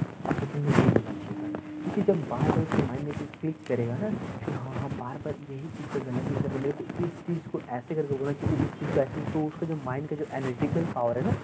करना 0.41 0.73
चाहिए 0.73 1.53
क्योंकि 1.83 2.03
जब 2.03 2.29
बार 2.29 2.49
बार 2.49 2.59
उसके 2.59 2.83
माइंड 2.83 3.05
में 3.05 3.29
क्लिक 3.41 3.67
करेगा 3.69 3.97
ना, 3.97 4.11
कि 4.47 4.53
हाँ 4.53 4.75
हाँ 4.81 4.89
बार 4.99 5.19
बार 5.25 5.35
यही 5.51 5.69
चीज़ 5.77 5.93
को 5.93 6.01
गलत 6.01 6.31
नहीं 6.31 6.43
कर 6.43 6.51
रहे 6.51 6.73
तो 6.73 7.07
इस 7.07 7.13
चीज़ 7.27 7.49
को 7.51 7.61
ऐसे 7.71 7.95
करके 7.95 8.15
बोला 8.15 8.33
क्योंकि 8.33 8.65
इस 8.65 8.71
चीज़ 8.71 8.95
को 8.95 9.01
ऐसे 9.01 9.33
तो 9.33 9.47
उसका 9.47 9.67
जो 9.67 9.77
माइंड 9.85 10.09
का 10.09 10.17
जो 10.17 10.27
एनर्जिकल 10.33 10.85
पावर 10.95 11.19
है 11.19 11.25
ना, 11.25 11.37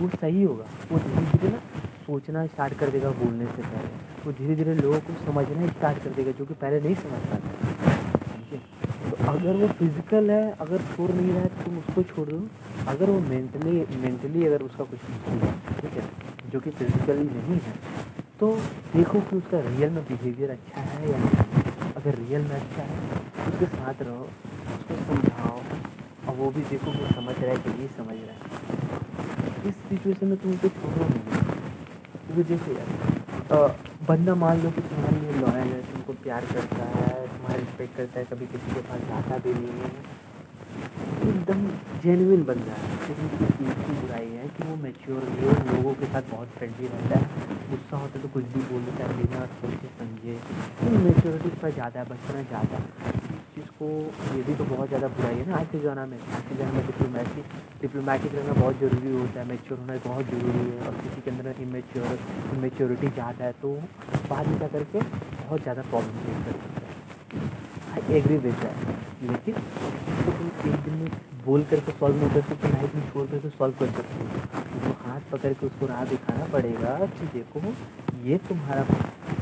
वो 0.00 0.08
सही 0.08 0.42
होगा, 0.42 0.64
वो 0.92 0.98
धीरे 0.98 1.26
धीरे 1.32 1.48
ना 1.48 1.58
सोचना 2.06 2.46
स्टार्ट 2.46 2.74
कर 2.74 2.90
देगा 2.90 3.10
बोलने 3.10 3.46
से 3.46 3.62
पहले। 3.62 4.09
वो 4.24 4.32
धीरे 4.32 4.54
धीरे 4.54 4.74
लोगों 4.74 4.98
को 5.00 5.12
समझना 5.24 5.66
स्टार्ट 5.68 6.02
कर 6.04 6.10
देगा, 6.10 6.32
जो 6.38 6.44
कि 6.46 6.54
पहले 6.54 6.80
नहीं 6.80 6.94
समझ 6.96 7.20
पाता। 7.30 7.48
ठीक 8.26 8.52
है? 8.52 8.58
तो 9.10 9.16
अगर 9.32 9.52
वो 9.56 9.68
फ़िज़िकल 9.78 10.30
है, 10.30 10.42
अगर 10.60 10.78
छोड़ 10.88 11.10
नहीं 11.10 11.32
रहा 11.32 11.42
है 11.42 11.48
तो 11.48 11.64
तुम 11.64 11.78
उसको 11.78 12.02
छोड़ 12.14 12.28
दो। 12.28 12.40
अगर 12.88 13.10
वो 13.10 13.18
मेंटली 13.22 13.72
मेंटली 14.02 14.46
अगर 14.46 14.62
उसका 14.62 14.84
कुछ 14.84 15.00
नहीं 15.10 15.40
है, 15.40 15.52
ठीक 15.80 15.92
है? 15.92 16.04
जो 16.52 16.60
कि 16.60 16.70
फिज़िकली 16.70 17.24
नहीं 17.24 17.58
है 17.60 17.74
तो 18.40 18.46
देखो 18.94 19.20
कि 19.20 19.36
उसका 19.36 19.58
रियल 19.60 19.90
में 19.90 20.04
बिहेवियर 20.04 20.50
अच्छा 20.50 20.80
है 20.82 21.10
या 21.10 21.18
नहीं। 21.18 21.92
अगर 21.96 22.14
रियल 22.16 22.42
में 22.42 22.54
अच्छा 22.56 22.82
है 22.82 23.18
तो 23.36 23.50
उसके 23.50 23.66
साथ 23.66 24.02
रहो, 24.02 24.28
उसको 24.76 24.94
समझाओ, 25.04 25.58
और 26.28 26.34
वो 26.36 26.50
भी 26.50 26.62
देखो 26.70 26.90
वो 26.92 27.06
समझ 27.14 27.36
रहा 27.38 27.50
है 27.50 27.56
कि 27.56 27.82
ये 27.82 27.88
समझ 27.96 28.16
रहा 28.16 28.34
है। 28.34 29.68
इस 29.68 29.74
सिचुएशन 29.88 30.26
में 30.26 30.36
तुम 30.38 30.56
कुछ 30.56 30.72
छोड़ो 30.82 31.08
नहीं। 31.08 31.22
क्योंकि 32.26 32.42
देखो 32.54 32.72
यार 32.72 33.88
बंदा 34.10 34.34
मान 34.34 34.62
लो 34.62 34.70
कि 34.70 34.80
तुम्हारे 34.82 35.18
लिए 35.20 35.32
लॉयल 35.40 35.68
है, 35.72 35.80
तुमको 35.92 36.12
प्यार 36.22 36.44
करता 36.52 36.84
है, 36.94 37.10
तुम्हारा 37.26 37.58
रिस्पेक्ट 37.58 37.96
करता 37.96 38.18
है, 38.20 38.24
कभी 38.30 38.46
किसी 38.46 38.74
के 38.74 38.80
पास 38.88 39.00
जाता 39.10 39.38
भी 39.44 39.52
नहीं 39.54 39.76
है। 39.80 39.90
एकदम 41.28 41.62
जेनुइन 42.02 42.42
बंदा 42.44 42.78
है। 42.80 42.90
लेकिन 43.08 43.26
उसकी 43.26 43.46
चीज़ 43.58 43.78
की 43.84 44.00
बुराई 44.00 44.28
है 44.28 44.48
कि 44.48 44.68
वो 44.68 44.76
मेच्योर 44.82 45.22
नहीं 45.28 45.48
है, 45.48 45.54
लोगों 45.70 45.94
के 45.94 46.06
साथ 46.06 46.30
बहुत 46.32 46.58
फ्रेंडली 46.58 46.86
रहता 46.86 47.18
है। 47.18 47.58
गुस्सा 47.70 47.96
होता 47.96 48.18
है 48.18 48.22
तो 48.22 48.28
कुछ 48.28 48.44
भी 48.54 48.62
बोलता 48.72 49.04
है, 49.04 49.16
बिना 49.18 49.46
सोचे 49.60 49.88
समझे। 49.98 50.38
तो 50.80 50.98
मेच्योरिटी 51.06 51.56
पर 51.62 51.70
ज़्यादा 51.72 52.00
है 52.00 52.06
बचपना 52.08 52.42
ज़्यादा 52.42 53.19
चीज़ 53.60 53.70
को 53.78 53.86
ये 54.36 54.42
भी 54.42 54.54
तो 54.56 54.64
बहुत 54.64 54.88
ज़्यादा 54.88 55.08
बुराई 55.16 55.34
है 55.34 55.46
ना 55.48 55.56
आज 55.56 55.66
के 55.72 55.78
ज़माना 55.80 56.04
में। 56.06 56.18
आज 56.18 56.42
के 56.48 56.54
ज़माने 56.56 56.72
में 56.72 56.86
डिप्लोमेटिक 56.86 57.44
डिप्लोमेटिक 57.80 58.34
रहना 58.34 58.52
बहुत 58.60 58.78
ज़रूरी 58.80 59.12
होता 59.12 59.40
है 59.40 59.46
मेच्योर 59.48 59.78
होना 59.78 59.96
बहुत 60.06 60.26
ज़रूरी 60.30 60.64
है 60.68 60.86
और 60.86 60.94
किसी 61.00 61.20
के 61.20 61.30
अंदर 61.30 61.60
इमेच्योर 61.62 62.18
इमेच्योरिटी 62.56 63.08
ज़्यादा 63.18 63.44
है 63.44 63.52
तो 63.62 63.72
बाद 64.30 64.46
में 64.48 64.58
जा 64.60 64.68
करके 64.76 65.00
बहुत 65.00 65.60
ज़्यादा 65.62 65.82
प्रॉब्लम 65.90 66.14
फेस 66.24 66.38
कर 66.46 66.54
सकता 66.62 66.80
है। 66.80 67.42
आई 67.92 68.16
एग्री 68.18 68.36
विद 68.46 68.54
दैट 68.62 68.76
लेकिन 69.30 69.54
तो 69.54 70.32
तुम 70.32 70.72
एक 70.72 70.80
दिन 70.84 70.94
में 71.02 71.10
बोल 71.44 71.64
करके 71.70 71.92
सॉल्व 72.00 72.16
नहीं 72.16 72.30
कर 72.30 72.48
सकते 72.48 72.68
लाइफ 72.72 72.94
में 72.94 73.04
छोड़ 73.12 73.26
करके 73.30 73.48
सॉल्व 73.58 73.74
कर 73.78 73.90
सकते 73.98 74.24
हो। 74.24 74.28
तो 74.80 74.96
हाथ 75.04 75.30
पकड़ 75.32 75.52
के 75.52 75.66
उसको 75.66 75.86
राह 75.86 76.04
दिखाना 76.10 76.44
पड़ेगा 76.52 76.98
कि 77.14 77.26
देखो, 77.34 77.60
ये 78.24 78.38
तुम्हारा 78.48 78.82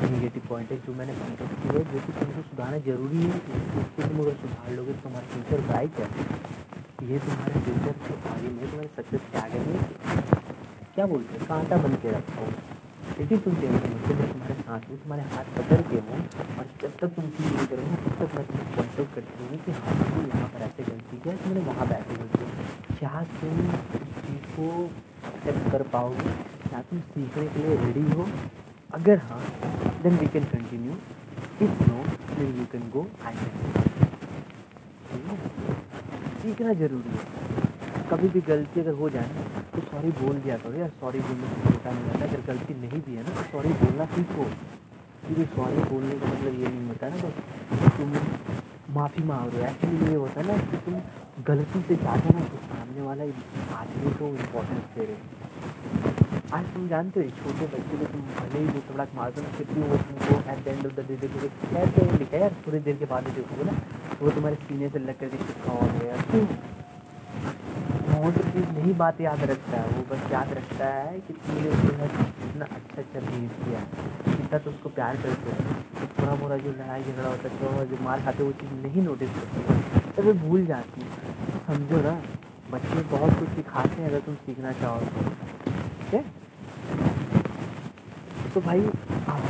नेगेटिव 0.07 0.43
पॉइंट 0.49 0.71
है, 0.73 0.77
जो 0.87 0.95
मैंने 0.95 1.13
आउट 1.25 1.39
किया 1.39 1.73
है, 1.73 1.85
जो 1.93 2.01
कि 2.07 2.13
तुमको 2.13 2.43
सुधारना 2.51 2.79
ज़रूरी 2.87 3.23
है 3.23 3.37
उसको 3.81 4.03
तुम 4.03 4.21
अगर 4.23 4.35
सुधार 4.43 4.73
लोगे 4.77 4.93
तो 4.93 5.01
तुम्हारा 5.03 5.27
फ्यूचर 5.35 5.67
ब्राइट 5.69 6.01
है। 6.01 6.07
ये 7.09 7.19
तुम्हारे 7.27 7.61
फ्यूचर 7.67 7.95
के 8.07 8.15
आगे 8.31 8.49
में 8.49 8.65
तुम्हारे 8.71 8.89
सक्सेस 8.97 9.21
के 9.33 9.39
आगे 9.39 9.59
में 9.67 9.79
क्या 10.95 11.07
बोलते 11.07 11.39
हैं? 11.39 11.47
कांटा 11.49 11.77
बन 11.83 11.95
के 12.03 12.11
रखा 12.13 12.41
हो। 12.41 12.47
लेकिन 13.19 13.39
तुम 13.45 13.55
टेंशन 13.61 13.93
मत 13.93 14.09
मैं 14.09 14.27
तुम्हारे 14.33 14.55
साथ 14.55 14.89
में 14.91 14.99
तुम्हारे 15.03 15.23
हाथ 15.35 15.47
पकड़ 15.59 15.81
के 15.91 16.01
हूँ, 16.09 16.19
और 16.59 16.67
जब 16.83 16.93
तक 17.01 17.15
तुम 17.17 17.29
चीज़ 17.37 17.53
नहीं 17.55 17.67
करोगे 17.67 17.97
तब 18.19 18.29
तक 18.35 18.53
मैं 18.55 18.65
तुम्हें 18.67 18.99
आउट 18.99 19.15
करती 19.15 19.47
हूँ 19.51 19.59
कि 19.65 19.73
हाँ 19.79 19.95
तुम 20.01 20.27
यहाँ 20.27 20.49
पर 20.55 20.63
ऐसे 20.69 20.83
गलती 20.91 21.17
किया 21.17 21.35
तो 21.37 21.49
मैंने 21.49 21.65
वहाँ 21.71 21.87
पर 21.87 21.95
ऐसे 21.95 22.15
गलती 22.23 22.97
क्या 22.99 23.23
तुम 23.41 23.55
उस 23.99 24.15
चीज़ 24.27 24.47
को 24.57 24.69
एक्सेप्ट 25.29 25.71
कर 25.73 25.83
पाओगे 25.95 26.31
क्या 26.69 26.83
तुम 26.91 27.01
सीखने 27.15 27.47
के 27.47 27.67
लिए 27.67 27.77
रेडी 27.85 28.07
हो 28.13 28.29
अगर 28.91 29.19
हाँ 29.29 29.39
then 30.03 30.15
we 30.19 30.27
can 30.35 30.45
continue 30.51 30.93
if 31.63 31.83
no 31.89 32.05
then 32.37 32.55
you 32.59 32.65
can 32.73 32.85
go 32.93 33.03
आई 33.27 33.35
सीखना 36.43 36.73
ज़रूरी 36.83 37.11
है। 37.17 37.23
कभी 38.11 38.29
भी 38.29 38.41
गलती 38.47 38.81
अगर 38.81 38.93
हो 39.01 39.11
जाए 39.17 39.45
तो 39.75 39.81
सॉरी 39.91 40.11
बोल 40.21 40.37
दिया 40.41 40.57
करो 40.59 40.79
यार 40.81 40.91
सॉरी 41.01 41.21
बोलने 41.21 41.49
से 41.49 41.71
छोटा 41.71 41.91
नहीं 41.91 42.05
जाता 42.07 42.25
अगर 42.27 42.41
गलती 42.47 42.75
नहीं 42.81 43.01
भी 43.07 43.17
है 43.17 43.23
ना 43.25 43.35
तो 43.37 43.43
सॉरी 43.53 43.73
बोलना 43.83 44.05
सीखो। 44.15 44.45
क्योंकि 45.27 45.45
सॉरी 45.57 45.83
बोलने 45.91 46.15
का 46.21 46.27
मतलब 46.27 46.61
ये 46.61 46.69
नहीं 46.69 46.87
होता 46.89 47.09
ना 47.09 47.17
बस 47.25 47.35
तुम 47.99 48.09
माफ़ी 48.95 49.23
मांग 49.25 49.49
रहे 49.55 49.63
हो। 49.63 49.67
एक्चुअली 49.71 50.11
ये 50.11 50.15
होता 50.15 50.41
है 50.41 50.47
ना 50.47 50.57
कि 50.71 50.77
तुम 50.87 50.95
गलती 51.49 51.83
से 51.89 51.97
ज़्यादा 51.97 52.39
ना 52.39 52.45
तो 52.47 52.57
सामने 52.69 53.03
वाला 53.09 53.25
आदमी 53.81 54.11
को 54.21 54.29
इम्पोर्टेंस 54.37 54.85
दे 54.97 55.05
रहे 55.05 56.08
आज 56.55 56.65
तुम 56.75 56.87
जानते 56.89 57.21
हो 57.21 57.31
छोटे 57.39 57.67
बच्चे 57.73 57.97
को 57.99 58.05
तुम 58.13 58.21
भले 58.37 58.59
ही 58.59 58.67
दो 58.67 59.05
मार 59.17 59.31
दो 59.31 59.43
ना 59.43 59.49
फिर 59.57 59.67
भी 59.71 59.81
वो 59.89 59.97
तुमको 60.03 60.37
at 60.53 60.61
the 60.65 60.69
end 60.69 60.87
of 60.87 60.93
the 60.93 61.05
day 61.09 61.17
देखोगे 61.17 61.49
कैसे 61.49 62.05
लिखा 62.19 62.39
यार, 62.39 62.55
थोड़ी 62.67 62.79
देर 62.87 62.97
के 62.97 63.05
बाद 63.11 63.27
ही 63.29 63.33
देखोगे 63.33 63.65
ना, 63.65 63.75
वो 64.23 64.31
तुम्हारे 64.31 64.57
सीने 64.63 64.89
से 64.89 64.99
लग 64.99 65.19
करके 65.21 65.37
चिपका 65.39 65.73
हो 65.73 65.89
गया 65.99 66.17
क्यों? 66.31 66.45
वो 68.15 68.31
तो 68.33 68.43
चीज़ 68.45 68.71
नहीं 68.79 68.95
बात 68.97 69.21
याद 69.21 69.43
रखता 69.51 69.81
है, 69.81 69.91
वो 69.91 70.05
बस 70.11 70.33
याद 70.33 70.53
रखता 70.59 70.87
है 70.87 71.21
कि 71.21 71.33
तुमने 71.35 71.69
उसके 71.69 72.49
इतना 72.49 72.65
अच्छा 72.65 73.03
अच्छा 73.03 73.21
बिहेव 73.21 73.51
किया। 73.59 73.81
कितना 74.31 74.59
तो 74.59 74.71
उसको 74.71 74.89
प्यार 74.97 75.17
करते 75.23 75.51
हैं। 75.51 75.77
तो 76.01 76.07
थोड़ा 76.19 76.35
मोड़ा 76.37 76.57
जो 76.57 76.73
लड़ाई 76.73 77.03
झगड़ा 77.03 77.29
होता 77.29 77.49
है 77.49 77.61
थोड़ा 77.61 77.85
जो 77.85 78.03
मार 78.05 78.25
खाते 78.25 78.43
वो 78.43 78.53
चीज़ 78.63 78.73
नहीं 78.87 79.03
नोटिस 79.03 79.31
करती 79.37 80.13
तो 80.17 80.23
वो 80.23 80.33
भूल 80.49 80.67
जाती 80.67 81.01
है। 81.03 81.09
समझो 81.69 82.03
ना, 82.09 82.17
बच्चे 82.73 83.03
बहुत 83.15 83.39
कुछ 83.39 83.49
सिखाते 83.57 84.03
हैं, 84.03 84.09
अगर 84.09 84.21
तुम 84.21 84.35
सीखना 84.49 84.73
चाहो 84.81 85.01
तो 85.01 85.31
ठीक 86.01 86.15
है 86.15 86.25
तो 88.59 88.63
भाई 88.63 88.81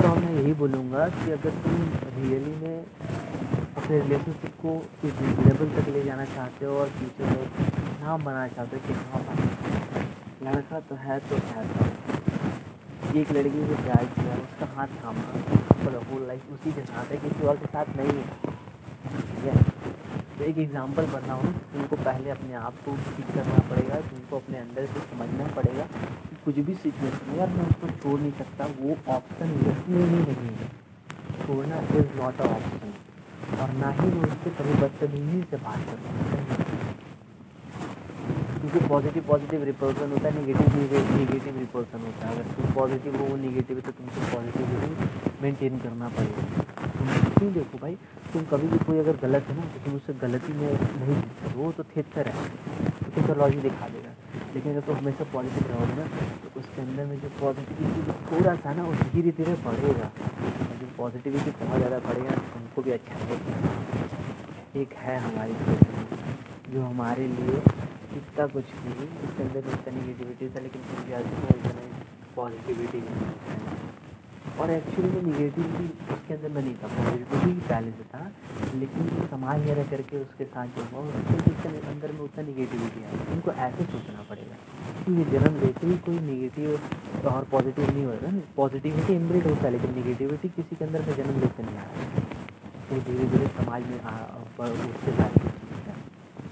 ऑल 0.07 0.19
मैं 0.21 0.33
यही 0.33 0.53
बोलूँगा 0.55 1.07
कि 1.09 1.31
अगर 1.33 1.51
तुम 1.61 1.77
रियली 2.17 2.51
में 2.57 2.85
अपने 3.77 4.01
रिलेशनशिप 4.01 4.57
को 4.65 4.75
इस 5.09 5.21
लेवल 5.47 5.71
तक 5.77 5.89
ले 5.95 6.03
जाना 6.05 6.25
चाहते 6.35 6.67
हो 6.67 6.75
और 6.81 6.89
फ्यूचर 6.97 7.31
में 7.31 8.03
नाम 8.03 8.25
बनाना 8.25 8.49
चाहते 8.49 8.77
हो 8.77 8.83
कि 8.89 8.93
हाँ 9.05 9.21
भाई, 9.29 9.39
लड़का 10.45 10.81
तो 10.91 10.95
है 11.07 11.19
तो 11.31 11.39
है 11.47 11.65
तो 11.71 13.19
एक 13.21 13.33
लड़की 13.33 13.67
को 13.69 13.83
प्यार 13.83 14.05
किया, 14.19 14.35
उसका 14.43 14.67
हाथ 14.77 15.01
थामा 15.01 15.25
फॉर 15.85 15.97
होल 16.11 16.27
लाइफ 16.29 16.53
उसी 16.53 16.73
के 16.73 16.85
साथ 16.93 17.13
है, 17.13 17.17
किसी 17.25 17.47
और 17.47 17.57
के 17.57 17.73
साथ 17.73 17.97
नहीं 17.97 18.15
है। 18.19 18.27
ठीक 19.07 19.45
है? 19.45 19.57
तो 20.39 20.45
एक 20.45 20.59
एग्ज़ाम्पल 20.59 21.07
बनना 21.17 21.41
हूँ 21.41 21.55
तुमको 21.73 21.97
पहले 22.05 22.31
अपने 22.31 22.55
आप 22.67 22.85
को 22.85 22.97
ठीक 23.09 23.35
करना 23.35 23.69
पड़ेगा, 23.71 24.01
तुमको 24.13 24.37
अपने 24.37 24.59
अंदर 24.59 24.87
से 24.87 25.11
समझना 25.11 25.53
पड़ेगा। 25.57 25.89
कुछ 26.49 26.59
भी 26.67 26.75
सिचुएशन 26.75 27.39
यार 27.39 27.49
मैं 27.55 27.65
उसको 27.71 27.89
छोड़ 28.03 28.19
नहीं 28.21 28.33
सकता, 28.37 28.67
वो 28.81 28.97
ऑप्शन 29.15 29.51
इसमें 29.71 30.05
ही 30.05 30.21
नहीं 30.21 30.53
है 30.59 30.69
छोड़ना 31.41 31.81
इज़ 31.99 32.15
नॉट 32.21 32.41
अ 32.41 32.47
ऑप्शन 32.47 32.93
और 33.57 33.73
ना 33.75 33.91
ही 33.99 34.09
वो 34.11 34.21
उससे 34.27 34.51
कभी 34.59 34.75
बदतमीजी 34.83 35.41
से 35.51 35.57
बात 35.65 35.81
कर 35.89 35.99
क्योंकि 38.61 38.81
पॉजिटिव 38.89 39.23
पॉजिटिव 39.29 39.65
रिपोर्सन 39.65 40.13
होता 40.13 40.29
है 40.29 40.33
निगेटिव 40.39 40.67
निगेटिव 41.19 41.59
रिपोर्सन 41.59 42.01
होता 42.01 42.29
है। 42.29 42.35
अगर 42.35 42.55
तुम 42.55 42.73
पॉजिटिव 42.75 43.17
हो, 43.17 43.25
वो 43.25 43.37
निगेटिव 43.37 43.77
है 43.77 43.83
तो 43.83 43.93
तुमको 43.99 44.21
पॉजिटिविटी 44.35 45.43
मेंटेन 45.43 45.79
करना 45.79 46.09
पड़ेगा। 46.17 46.43
तुम 46.99 47.07
क्यों 47.39 47.53
देखो 47.53 47.79
भाई, 47.79 47.95
तुम 48.33 48.45
कभी 48.53 48.69
भी 48.69 48.79
कोई 48.85 48.99
अगर 48.99 49.17
गलत 49.23 49.49
है 49.49 49.57
ना 49.57 49.65
तो 49.75 49.85
तुम 49.85 49.97
उससे 49.97 50.13
गलती 50.23 50.53
में 50.53 50.69
नहीं 50.73 51.15
जीतते 51.15 51.55
वो 51.55 51.73
तो 51.73 51.85
थिएटर 51.97 52.29
है। 52.29 52.49
तो 53.19 53.51
दिखा 53.61 53.89
देगा। 53.89 54.15
लेकिन 54.55 54.73
अगर 54.73 54.87
तो 54.87 54.93
हमेशा 54.93 55.25
पॉजिटिव 55.33 55.67
रहोगे 55.71 55.95
ना 55.95 56.07
तो 56.43 56.61
उसके 56.61 56.81
अंदर 56.83 57.05
में 57.07 57.21
जो 57.21 57.29
पॉजिटिविटी 57.41 58.01
थोड़ा 58.31 58.55
सा 58.57 58.73
ना, 58.75 58.83
वो 58.83 58.93
धीरे 59.13 59.31
धीरे 59.39 59.55
बढ़ेगा। 59.65 60.11
जो 60.81 60.87
पॉजिटिविटी 60.99 61.51
बहुत 61.65 61.79
ज़्यादा 61.79 61.99
बढ़ेगा, 62.09 62.33
हमको 62.55 62.83
भी 62.83 62.91
अच्छा 62.91 63.15
लगेगा। 63.19 64.81
एक 64.81 64.93
है 65.03 65.19
हमारी 65.21 65.55
जो 66.73 66.83
हमारे 66.83 67.27
लिए 67.29 67.61
कितना 68.13 68.47
कुछ 68.55 68.67
नहीं 68.85 69.07
उसके 69.27 69.43
अंदर 69.43 69.59
इतना 69.59 69.91
निगेटिविटी 69.99 70.49
था, 70.49 70.61
लेकिन 70.61 70.83
फिर 70.89 71.05
भी 71.07 71.13
आज 71.13 71.27
इतना 71.27 71.87
पॉजिटिविटी 72.37 73.01
और 74.61 74.71
एक्चुअली 74.71 75.11
में 75.11 75.23
निगेटिविटी 75.23 75.87
उसके 76.15 76.35
अंदर 76.35 76.49
में 76.49 76.63
नहीं 76.63 76.75
था 76.75 76.89
पॉजिटिविटी 76.95 77.51
ही 77.51 77.61
पहले 77.69 77.91
से 77.91 78.05
था, 78.13 78.23
लेकिन 78.75 79.03
समाज 79.31 79.59
में 79.67 79.75
रह 79.75 79.87
करके 79.91 80.21
उसके 80.21 80.45
साथ 80.47 80.67
जो 80.77 80.83
हुआ, 80.93 81.03
उसके 81.37 81.69
अंदर 81.93 82.13
में 82.13 82.21
उतना 82.21 82.43
निगेटिविटी 82.47 83.01
है 83.03 83.11
उनको 83.35 83.53
ऐसे 83.67 83.85
सोचना 83.93 84.25
पड़ेगा 84.31 84.57
कि 85.05 85.13
ये 85.19 85.25
जन्म 85.33 85.61
लेते 85.61 85.87
ही 85.87 85.97
कोई 86.07 86.19
निगेटिव 86.31 87.29
और 87.33 87.43
पॉजिटिव 87.51 87.85
नहीं 87.91 88.05
होगा 88.05 88.33
पॉजिटिविटी 88.57 89.13
इम्ब्रिड 89.15 89.47
होता 89.47 89.65
है, 89.65 89.71
लेकिन 89.73 89.95
निगेटिविटी 89.95 90.49
किसी 90.57 90.77
के 90.77 90.85
अंदर 90.85 91.01
में 91.07 91.15
जन्म 91.17 91.41
लेते 91.41 91.63
नहीं 91.63 91.77
आ 91.77 91.81
रहा 91.83 91.93
है 92.03 92.27
तो 92.89 93.01
धीरे 93.07 93.25
धीरे 93.31 93.47
समाज 93.57 93.83
में 93.87 93.99
उसके 94.89 95.13
साथ 95.19 95.33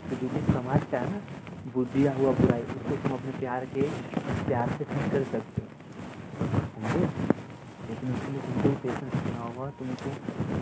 तो 0.08 0.16
जो 0.16 0.28
भी 0.28 0.40
समाज 0.52 0.82
का 0.90 0.98
है 0.98 1.10
ना, 1.10 1.20
बुद्धिया 1.74 2.12
हुआ, 2.14 2.32
बुराई, 2.32 2.60
उसको 2.62 2.96
तुम 2.96 3.12
अपने 3.12 3.32
प्यार 3.38 3.64
के, 3.74 3.82
प्यार 4.46 4.68
से 4.78 4.84
ठीक 4.84 5.10
कर 5.12 5.24
सकते 5.32 5.62
हो। 5.62 5.68
उसके 8.12 8.32
लिए 8.32 8.40
तुमको 8.42 8.68
पेशेंस 8.82 9.14
रखना 9.14 9.40
होगा 9.40 9.70
तुमको 9.78 10.10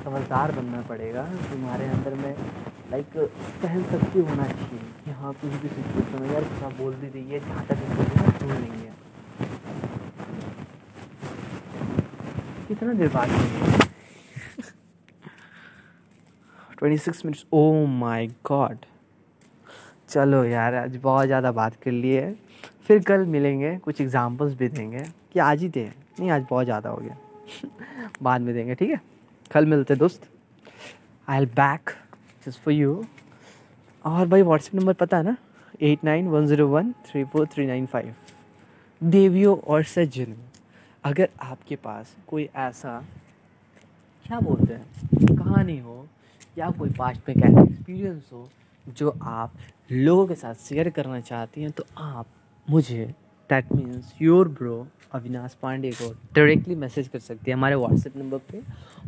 समझदार 0.05 0.53
बनना 0.53 0.81
पड़ेगा। 0.89 1.25
तुम्हारे 1.51 1.87
अंदर 1.89 2.15
में 2.15 2.35
लाइक 2.91 3.17
सहन 3.63 3.83
शक्ति 3.91 4.21
होना 4.21 4.47
चाहिए 4.47 4.81
कि 5.05 5.11
हाँ 5.13 5.33
कुछ 5.35 5.53
भी 5.53 5.69
सिचुएशन 5.69 6.23
में 6.23 6.33
यार 6.33 6.45
कुछ 6.45 6.77
बोल 6.79 6.95
भी 6.95 7.09
रही 7.09 7.31
है, 7.31 7.41
जहाँ 7.41 7.65
तक 7.67 7.79
सुन 8.41 8.51
लेंगे 8.51 8.93
कितना 12.69 12.93
देर 12.93 13.09
बाद 13.15 13.29
twenty 16.79 16.99
six 16.99 17.25
minutes 17.25 17.45
oh 17.53 17.87
my 17.89 18.27
god 18.47 18.77
चलो 20.09 20.45
यार, 20.45 20.75
आज 20.75 20.97
बहुत 21.03 21.27
ज़्यादा 21.27 21.53
बात 21.53 21.75
कर 21.83 21.91
लिए 21.91 22.35
फिर 22.87 23.03
कल 23.03 23.25
मिलेंगे, 23.27 23.77
कुछ 23.77 24.01
एग्जांपल्स 24.01 24.55
भी 24.55 24.69
देंगे। 24.69 25.05
कि 25.33 25.39
आज 25.41 25.63
ही 25.63 25.69
दे? 25.69 25.85
नहीं, 26.19 26.31
आज 26.31 26.45
बहुत 26.51 26.65
ज़्यादा 26.65 26.91
हो 26.91 26.97
गया। 26.97 27.17
बाद 28.23 28.41
में 28.41 28.55
देंगे, 28.55 28.75
ठीक 28.75 28.91
है? 28.91 29.01
कल 29.51 29.67
मिलते 29.67 29.97
दोस्त। 29.97 30.29
I'll 31.39 31.47
back 31.47 31.91
just 32.47 32.61
for 32.61 32.75
you 32.75 33.05
और 34.05 34.27
भाई 34.29 34.43
व्हाट्सएप 34.43 34.75
नंबर 34.75 34.93
पता 34.95 35.17
है 35.17 35.23
ना? 35.23 35.37
At 35.83 36.05
nine 36.05 36.29
one 36.29 36.47
zero 36.47 36.69
one 36.69 36.93
three 37.07 37.25
four 37.25 37.47
three 37.53 37.67
nine 37.67 37.87
five 37.87 38.15
देवियों 39.01 39.57
और 39.59 39.83
सज्जन, 39.85 40.35
अगर 41.05 41.29
आपके 41.43 41.77
पास 41.77 42.15
कोई 42.29 42.49
ऐसा, 42.57 42.99
क्या 44.27 44.39
बोलते 44.41 44.75
हैं, 44.75 45.37
कहानी 45.37 45.79
हो, 45.79 46.07
या 46.59 46.71
कोई 46.71 46.91
पास्ट 46.91 47.29
में 47.29 47.37
क्या 47.39 47.63
एक्सपीरियंस 47.63 48.31
हो, 48.33 48.49
जो 48.85 49.11
आप 49.23 49.53
लोगों 49.93 50.27
के 50.27 50.35
साथ 50.35 50.55
शेयर 50.59 50.91
करना 50.91 51.21
चाहती 51.21 51.63
हैं 51.63 51.71
तो 51.71 51.85
आप 51.99 52.27
मुझे 52.69 53.15
that 53.51 53.73
means 53.73 54.13
your 54.23 54.49
bro 54.49 54.87
Avinash 55.15 55.55
Pandey 55.63 55.91
को 55.93 56.11
डायरेक्टली 56.35 56.75
मैसेज 56.75 57.09
कर 57.09 57.19
सकती 57.19 57.51
है 57.51 57.57
हमारे 57.57 57.75
व्हाट्सएप 57.75 58.17
नंबर 58.17 58.39
पे। 58.51 58.61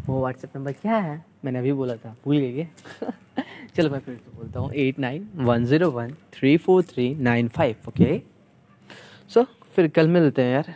वो 0.06 0.20
व्हाट्सएप 0.20 0.56
नंबर 0.56 0.72
क्या 0.72 0.96
है? 0.96 1.24
मैंने 1.44 1.58
अभी 1.58 1.72
बोला 1.72 1.96
था। 1.96 2.14
भूल 2.24 2.36
गए 2.36 2.66
चलो 3.76 3.90
मैं 3.90 3.98
फिर 4.00 4.14
से 4.16 4.36
बोलता 4.36 4.60
हूँ। 4.60 4.72
Eight 4.74 4.98
nine 4.98 5.28
one 5.36 5.64
zero 5.64 5.90
one 5.90 6.12
three 6.32 6.56
four 6.56 6.82
three 6.82 7.14
nine 7.14 7.48
five 7.48 7.88
okay 7.88 8.18
so 9.30 9.42
फिर 9.76 9.88
कल 9.88 10.08
मिलते 10.08 10.42
हैं 10.42 10.52
यार। 10.52 10.74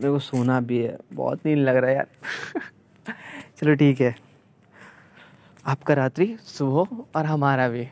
मेरे 0.00 0.12
को 0.12 0.18
सोना 0.18 0.60
भी 0.60 0.78
है। 0.78 0.96
बहुत 1.12 1.46
नींद 1.46 1.58
लग 1.58 1.76
रहा 1.76 1.90
है 1.90 1.96
यार। 1.96 3.12
चलो 3.56 3.74
ठीक 3.74 4.00
है। 4.00 4.14
आपका 5.66 5.94
रात्रि 5.94 6.36
सुबह 6.44 6.96
और 7.18 7.26
हमारा 7.26 7.68
भी। 7.68 7.86